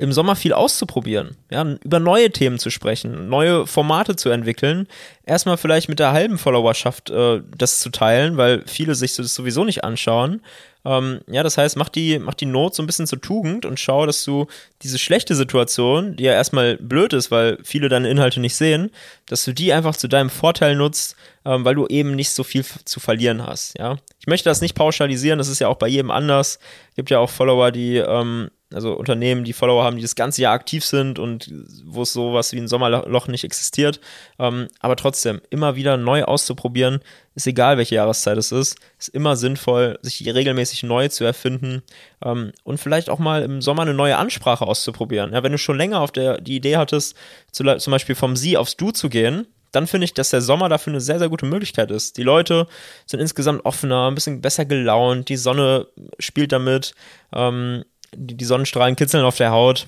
im 0.03 0.11
Sommer 0.11 0.35
viel 0.35 0.51
auszuprobieren, 0.51 1.37
ja, 1.49 1.63
über 1.83 1.99
neue 1.99 2.29
Themen 2.29 2.59
zu 2.59 2.69
sprechen, 2.69 3.29
neue 3.29 3.65
Formate 3.65 4.17
zu 4.17 4.29
entwickeln, 4.29 4.87
erstmal 5.25 5.55
vielleicht 5.55 5.87
mit 5.87 5.99
der 5.99 6.11
halben 6.11 6.37
Followerschaft 6.37 7.09
äh, 7.09 7.41
das 7.57 7.79
zu 7.79 7.89
teilen, 7.89 8.35
weil 8.35 8.63
viele 8.65 8.95
sich 8.95 9.15
das 9.15 9.33
sowieso 9.33 9.63
nicht 9.63 9.85
anschauen 9.85 10.41
ähm, 10.85 11.21
ja, 11.27 11.43
das 11.43 11.57
heißt, 11.57 11.77
mach 11.77 11.89
die, 11.89 12.19
mach 12.19 12.33
die 12.33 12.45
Not 12.45 12.75
so 12.75 12.83
ein 12.83 12.87
bisschen 12.87 13.07
zur 13.07 13.21
Tugend 13.21 13.65
und 13.65 13.79
schau, 13.79 14.05
dass 14.05 14.23
du 14.25 14.47
diese 14.81 14.99
schlechte 14.99 15.33
Situation, 15.33 16.17
die 16.17 16.23
ja 16.23 16.33
erstmal 16.33 16.77
blöd 16.77 17.13
ist, 17.13 17.31
weil 17.31 17.57
viele 17.63 17.87
deine 17.87 18.09
Inhalte 18.09 18.41
nicht 18.41 18.55
sehen, 18.55 18.91
dass 19.25 19.45
du 19.45 19.53
die 19.53 19.71
einfach 19.71 19.95
zu 19.95 20.09
deinem 20.09 20.29
Vorteil 20.29 20.75
nutzt, 20.75 21.15
ähm, 21.45 21.63
weil 21.63 21.75
du 21.75 21.87
eben 21.87 22.15
nicht 22.15 22.31
so 22.31 22.43
viel 22.43 22.65
zu 22.83 22.99
verlieren 22.99 23.45
hast, 23.45 23.77
ja. 23.79 23.97
Ich 24.19 24.27
möchte 24.27 24.49
das 24.49 24.61
nicht 24.61 24.75
pauschalisieren, 24.75 25.37
das 25.37 25.47
ist 25.47 25.59
ja 25.59 25.67
auch 25.67 25.77
bei 25.77 25.87
jedem 25.87 26.11
anders. 26.11 26.59
Es 26.89 26.95
gibt 26.95 27.09
ja 27.09 27.19
auch 27.19 27.29
Follower, 27.29 27.71
die 27.71 27.97
ähm, 27.97 28.49
also 28.73 28.93
Unternehmen, 28.93 29.43
die 29.43 29.53
Follower 29.53 29.83
haben, 29.83 29.95
die 29.95 30.01
das 30.01 30.15
ganze 30.15 30.41
Jahr 30.41 30.53
aktiv 30.53 30.85
sind 30.85 31.19
und 31.19 31.51
wo 31.85 32.03
es 32.03 32.13
sowas 32.13 32.53
wie 32.53 32.59
ein 32.59 32.67
Sommerloch 32.67 33.27
nicht 33.27 33.43
existiert. 33.43 33.99
Ähm, 34.39 34.67
aber 34.79 34.95
trotzdem, 34.95 35.41
immer 35.49 35.75
wieder 35.75 35.97
neu 35.97 36.23
auszuprobieren, 36.23 36.99
ist 37.35 37.47
egal, 37.47 37.77
welche 37.77 37.95
Jahreszeit 37.95 38.37
es 38.37 38.51
ist, 38.51 38.77
ist 38.99 39.09
immer 39.09 39.35
sinnvoll, 39.35 39.97
sich 40.01 40.25
regelmäßig 40.25 40.83
neu 40.83 41.07
zu 41.07 41.23
erfinden 41.23 41.81
ähm, 42.23 42.51
und 42.63 42.79
vielleicht 42.79 43.09
auch 43.09 43.19
mal 43.19 43.43
im 43.43 43.61
Sommer 43.61 43.83
eine 43.83 43.93
neue 43.93 44.17
Ansprache 44.17 44.65
auszuprobieren. 44.65 45.33
Ja, 45.33 45.43
wenn 45.43 45.51
du 45.51 45.57
schon 45.57 45.77
länger 45.77 46.01
auf 46.01 46.11
der 46.11 46.39
die 46.39 46.55
Idee 46.55 46.77
hattest, 46.77 47.15
zu, 47.51 47.63
zum 47.63 47.91
Beispiel 47.91 48.15
vom 48.15 48.35
Sie 48.35 48.57
aufs 48.57 48.77
Du 48.77 48.91
zu 48.91 49.09
gehen, 49.09 49.47
dann 49.73 49.87
finde 49.87 50.05
ich, 50.05 50.13
dass 50.13 50.29
der 50.29 50.41
Sommer 50.41 50.69
dafür 50.69 50.93
eine 50.93 51.01
sehr, 51.01 51.17
sehr 51.19 51.29
gute 51.29 51.47
Möglichkeit 51.47 51.89
ist. 51.89 52.17
Die 52.17 52.23
Leute 52.23 52.67
sind 53.07 53.19
insgesamt 53.19 53.65
offener, 53.65 54.09
ein 54.09 54.15
bisschen 54.15 54.39
besser 54.39 54.65
gelaunt, 54.65 55.29
die 55.29 55.35
Sonne 55.35 55.87
spielt 56.19 56.51
damit. 56.51 56.93
Ähm, 57.33 57.83
die, 58.15 58.45
Sonnenstrahlen 58.45 58.95
kitzeln 58.95 59.25
auf 59.25 59.37
der 59.37 59.51
Haut. 59.51 59.87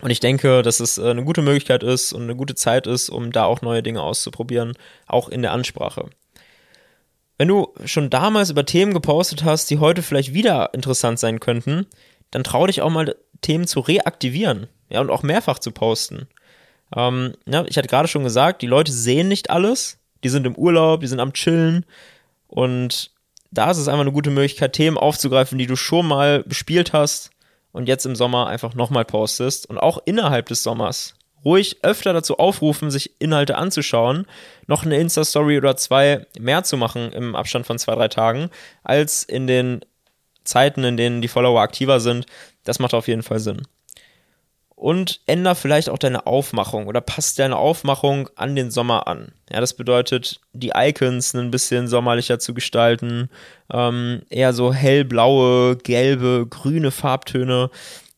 Und 0.00 0.10
ich 0.10 0.20
denke, 0.20 0.62
dass 0.62 0.80
es 0.80 0.98
äh, 0.98 1.10
eine 1.10 1.24
gute 1.24 1.42
Möglichkeit 1.42 1.82
ist 1.82 2.12
und 2.12 2.22
eine 2.22 2.36
gute 2.36 2.54
Zeit 2.54 2.86
ist, 2.86 3.08
um 3.08 3.32
da 3.32 3.44
auch 3.44 3.62
neue 3.62 3.82
Dinge 3.82 4.02
auszuprobieren, 4.02 4.74
auch 5.06 5.28
in 5.28 5.42
der 5.42 5.52
Ansprache. 5.52 6.10
Wenn 7.38 7.48
du 7.48 7.72
schon 7.84 8.10
damals 8.10 8.50
über 8.50 8.66
Themen 8.66 8.94
gepostet 8.94 9.44
hast, 9.44 9.70
die 9.70 9.78
heute 9.78 10.02
vielleicht 10.02 10.34
wieder 10.34 10.74
interessant 10.74 11.18
sein 11.18 11.40
könnten, 11.40 11.86
dann 12.30 12.44
trau 12.44 12.66
dich 12.66 12.82
auch 12.82 12.90
mal 12.90 13.16
Themen 13.40 13.66
zu 13.66 13.80
reaktivieren, 13.80 14.68
ja, 14.88 15.00
und 15.00 15.10
auch 15.10 15.22
mehrfach 15.22 15.58
zu 15.58 15.70
posten. 15.70 16.28
Ähm, 16.94 17.34
ja, 17.46 17.64
ich 17.66 17.76
hatte 17.76 17.88
gerade 17.88 18.08
schon 18.08 18.24
gesagt, 18.24 18.62
die 18.62 18.66
Leute 18.66 18.92
sehen 18.92 19.28
nicht 19.28 19.50
alles, 19.50 19.98
die 20.24 20.28
sind 20.28 20.46
im 20.46 20.56
Urlaub, 20.56 21.00
die 21.00 21.06
sind 21.06 21.20
am 21.20 21.32
Chillen 21.32 21.84
und 22.46 23.10
da 23.52 23.70
ist 23.70 23.78
es 23.78 23.86
einfach 23.86 24.00
eine 24.00 24.12
gute 24.12 24.30
Möglichkeit, 24.30 24.72
Themen 24.72 24.98
aufzugreifen, 24.98 25.58
die 25.58 25.66
du 25.66 25.76
schon 25.76 26.06
mal 26.06 26.42
bespielt 26.42 26.92
hast 26.92 27.30
und 27.70 27.86
jetzt 27.86 28.06
im 28.06 28.16
Sommer 28.16 28.48
einfach 28.48 28.74
nochmal 28.74 29.04
postest 29.04 29.68
und 29.68 29.78
auch 29.78 29.98
innerhalb 30.04 30.46
des 30.46 30.62
Sommers 30.62 31.14
ruhig 31.44 31.78
öfter 31.82 32.12
dazu 32.12 32.38
aufrufen, 32.38 32.90
sich 32.90 33.20
Inhalte 33.20 33.56
anzuschauen, 33.56 34.26
noch 34.66 34.84
eine 34.84 34.96
Insta-Story 34.96 35.58
oder 35.58 35.76
zwei 35.76 36.26
mehr 36.38 36.62
zu 36.64 36.76
machen 36.76 37.12
im 37.12 37.34
Abstand 37.34 37.66
von 37.66 37.78
zwei, 37.78 37.94
drei 37.94 38.08
Tagen, 38.08 38.48
als 38.84 39.24
in 39.24 39.46
den 39.46 39.84
Zeiten, 40.44 40.84
in 40.84 40.96
denen 40.96 41.20
die 41.20 41.28
Follower 41.28 41.60
aktiver 41.60 42.00
sind. 42.00 42.26
Das 42.64 42.78
macht 42.78 42.94
auf 42.94 43.08
jeden 43.08 43.22
Fall 43.22 43.40
Sinn 43.40 43.62
und 44.82 45.20
änder 45.26 45.54
vielleicht 45.54 45.88
auch 45.88 45.98
deine 45.98 46.26
Aufmachung 46.26 46.88
oder 46.88 47.00
passt 47.00 47.38
deine 47.38 47.56
Aufmachung 47.56 48.28
an 48.34 48.56
den 48.56 48.72
Sommer 48.72 49.06
an. 49.06 49.30
Ja, 49.48 49.60
das 49.60 49.74
bedeutet, 49.74 50.40
die 50.52 50.72
Icons 50.74 51.34
ein 51.34 51.52
bisschen 51.52 51.86
sommerlicher 51.86 52.40
zu 52.40 52.52
gestalten, 52.52 53.30
ähm, 53.72 54.22
eher 54.28 54.52
so 54.52 54.74
hellblaue, 54.74 55.76
gelbe, 55.76 56.48
grüne 56.50 56.90
Farbtöne, 56.90 57.70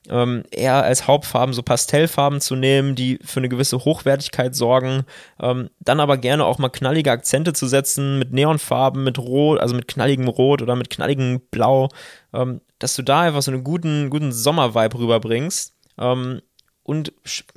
ähm, 0.08 0.44
eher 0.50 0.82
als 0.82 1.06
Hauptfarben 1.06 1.52
so 1.52 1.62
Pastellfarben 1.62 2.40
zu 2.40 2.56
nehmen, 2.56 2.94
die 2.94 3.18
für 3.22 3.40
eine 3.40 3.50
gewisse 3.50 3.84
Hochwertigkeit 3.84 4.54
sorgen, 4.54 5.04
ähm, 5.42 5.68
dann 5.80 6.00
aber 6.00 6.16
gerne 6.16 6.46
auch 6.46 6.56
mal 6.56 6.70
knallige 6.70 7.10
Akzente 7.10 7.52
zu 7.52 7.66
setzen 7.66 8.18
mit 8.18 8.32
Neonfarben, 8.32 9.04
mit 9.04 9.18
Rot, 9.18 9.60
also 9.60 9.74
mit 9.74 9.86
knalligem 9.86 10.28
Rot 10.28 10.62
oder 10.62 10.76
mit 10.76 10.88
knalligem 10.88 11.42
Blau, 11.50 11.90
ähm, 12.32 12.62
dass 12.78 12.96
du 12.96 13.02
da 13.02 13.20
einfach 13.20 13.42
so 13.42 13.50
einen 13.50 13.64
guten, 13.64 14.08
guten 14.08 14.32
Sommervibe 14.32 14.98
rüberbringst. 14.98 15.74
Ähm, 15.98 16.40
und 16.84 17.12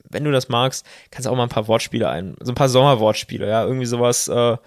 wenn 0.10 0.24
du 0.24 0.32
das 0.32 0.50
magst, 0.50 0.86
kannst 1.12 1.28
du 1.28 1.32
auch 1.32 1.36
mal 1.36 1.44
ein 1.44 1.50
paar 1.50 1.68
Wortspiele 1.68 2.10
ein, 2.10 2.36
so 2.42 2.52
ein 2.52 2.56
paar 2.56 2.70
Sommerwortspiele, 2.70 3.48
ja, 3.48 3.64
irgendwie 3.64 3.86
sowas, 3.86 4.28
äh, 4.28 4.58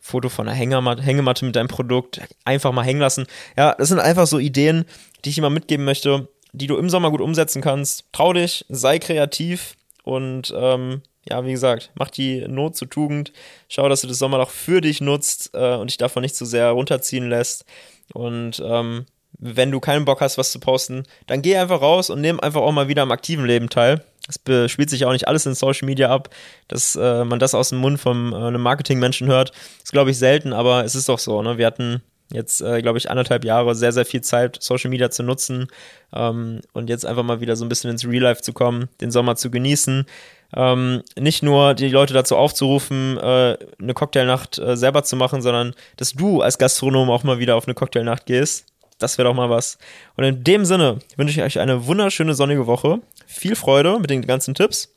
Foto 0.00 0.28
von 0.28 0.48
einer 0.48 0.56
Hängematte, 0.56 1.02
Hängematte 1.02 1.44
mit 1.44 1.56
deinem 1.56 1.68
Produkt, 1.68 2.20
einfach 2.44 2.72
mal 2.72 2.84
hängen 2.84 3.00
lassen. 3.00 3.26
Ja, 3.56 3.74
das 3.74 3.88
sind 3.88 3.98
einfach 3.98 4.28
so 4.28 4.38
Ideen, 4.38 4.84
die 5.24 5.30
ich 5.30 5.40
mal 5.40 5.50
mitgeben 5.50 5.84
möchte, 5.84 6.28
die 6.52 6.68
du 6.68 6.76
im 6.76 6.88
Sommer 6.88 7.10
gut 7.10 7.20
umsetzen 7.20 7.60
kannst. 7.60 8.04
Trau 8.12 8.32
dich, 8.32 8.64
sei 8.68 9.00
kreativ 9.00 9.74
und 10.04 10.54
ähm, 10.56 11.02
ja, 11.28 11.44
wie 11.44 11.50
gesagt, 11.50 11.90
mach 11.96 12.10
die 12.10 12.46
Not 12.46 12.76
zur 12.76 12.88
Tugend. 12.88 13.32
Schau, 13.68 13.88
dass 13.88 14.02
du 14.02 14.06
das 14.06 14.18
Sommerloch 14.18 14.50
für 14.50 14.80
dich 14.80 15.00
nutzt 15.00 15.50
äh, 15.54 15.74
und 15.74 15.90
dich 15.90 15.96
davon 15.96 16.22
nicht 16.22 16.36
zu 16.36 16.44
so 16.44 16.50
sehr 16.50 16.70
runterziehen 16.70 17.28
lässt. 17.28 17.64
Und 18.12 18.62
ähm, 18.64 19.06
wenn 19.38 19.70
du 19.70 19.80
keinen 19.80 20.04
Bock 20.04 20.20
hast, 20.20 20.38
was 20.38 20.52
zu 20.52 20.60
posten, 20.60 21.04
dann 21.26 21.42
geh 21.42 21.56
einfach 21.56 21.80
raus 21.80 22.10
und 22.10 22.20
nimm 22.20 22.40
einfach 22.40 22.60
auch 22.60 22.72
mal 22.72 22.88
wieder 22.88 23.02
am 23.02 23.12
aktiven 23.12 23.44
Leben 23.44 23.68
teil. 23.68 24.04
Es 24.28 24.70
spielt 24.70 24.90
sich 24.90 25.04
auch 25.04 25.12
nicht 25.12 25.28
alles 25.28 25.46
in 25.46 25.54
Social 25.54 25.86
Media 25.86 26.10
ab, 26.10 26.30
dass 26.68 26.96
äh, 26.96 27.24
man 27.24 27.38
das 27.38 27.54
aus 27.54 27.68
dem 27.68 27.78
Mund 27.78 28.00
von 28.00 28.32
äh, 28.32 28.36
einem 28.36 28.62
Marketingmenschen 28.62 29.28
hört. 29.28 29.52
Ist, 29.82 29.92
glaube 29.92 30.10
ich, 30.10 30.18
selten, 30.18 30.52
aber 30.52 30.84
es 30.84 30.94
ist 30.94 31.08
doch 31.08 31.18
so. 31.18 31.42
Ne? 31.42 31.58
Wir 31.58 31.66
hatten 31.66 32.02
jetzt, 32.32 32.60
äh, 32.60 32.82
glaube 32.82 32.98
ich, 32.98 33.10
anderthalb 33.10 33.44
Jahre 33.44 33.74
sehr, 33.74 33.92
sehr 33.92 34.04
viel 34.04 34.20
Zeit, 34.20 34.58
Social 34.60 34.90
Media 34.90 35.10
zu 35.10 35.22
nutzen 35.22 35.68
ähm, 36.12 36.60
und 36.72 36.90
jetzt 36.90 37.06
einfach 37.06 37.22
mal 37.22 37.40
wieder 37.40 37.56
so 37.56 37.64
ein 37.64 37.68
bisschen 37.68 37.90
ins 37.90 38.04
Real 38.04 38.22
Life 38.22 38.42
zu 38.42 38.52
kommen, 38.52 38.88
den 39.00 39.10
Sommer 39.10 39.36
zu 39.36 39.50
genießen. 39.50 40.06
Ähm, 40.54 41.02
nicht 41.18 41.42
nur 41.42 41.74
die 41.74 41.88
Leute 41.88 42.14
dazu 42.14 42.36
aufzurufen, 42.36 43.16
äh, 43.18 43.56
eine 43.80 43.94
Cocktailnacht 43.94 44.58
äh, 44.58 44.76
selber 44.76 45.02
zu 45.02 45.16
machen, 45.16 45.42
sondern 45.42 45.74
dass 45.96 46.12
du 46.12 46.40
als 46.40 46.58
Gastronom 46.58 47.10
auch 47.10 47.24
mal 47.24 47.38
wieder 47.38 47.56
auf 47.56 47.66
eine 47.66 47.74
Cocktailnacht 47.74 48.26
gehst. 48.26 48.66
Das 48.98 49.18
wäre 49.18 49.28
doch 49.28 49.34
mal 49.34 49.50
was. 49.50 49.78
Und 50.16 50.24
in 50.24 50.44
dem 50.44 50.64
Sinne 50.64 50.98
wünsche 51.16 51.38
ich 51.38 51.44
euch 51.44 51.58
eine 51.58 51.86
wunderschöne 51.86 52.34
sonnige 52.34 52.66
Woche. 52.66 53.00
Viel 53.26 53.56
Freude 53.56 53.98
mit 53.98 54.10
den 54.10 54.22
ganzen 54.22 54.54
Tipps 54.54 54.94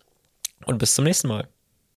und 0.65 0.77
bis 0.77 0.95
zum 0.95 1.05
nächsten 1.05 1.27
Mal. 1.27 1.47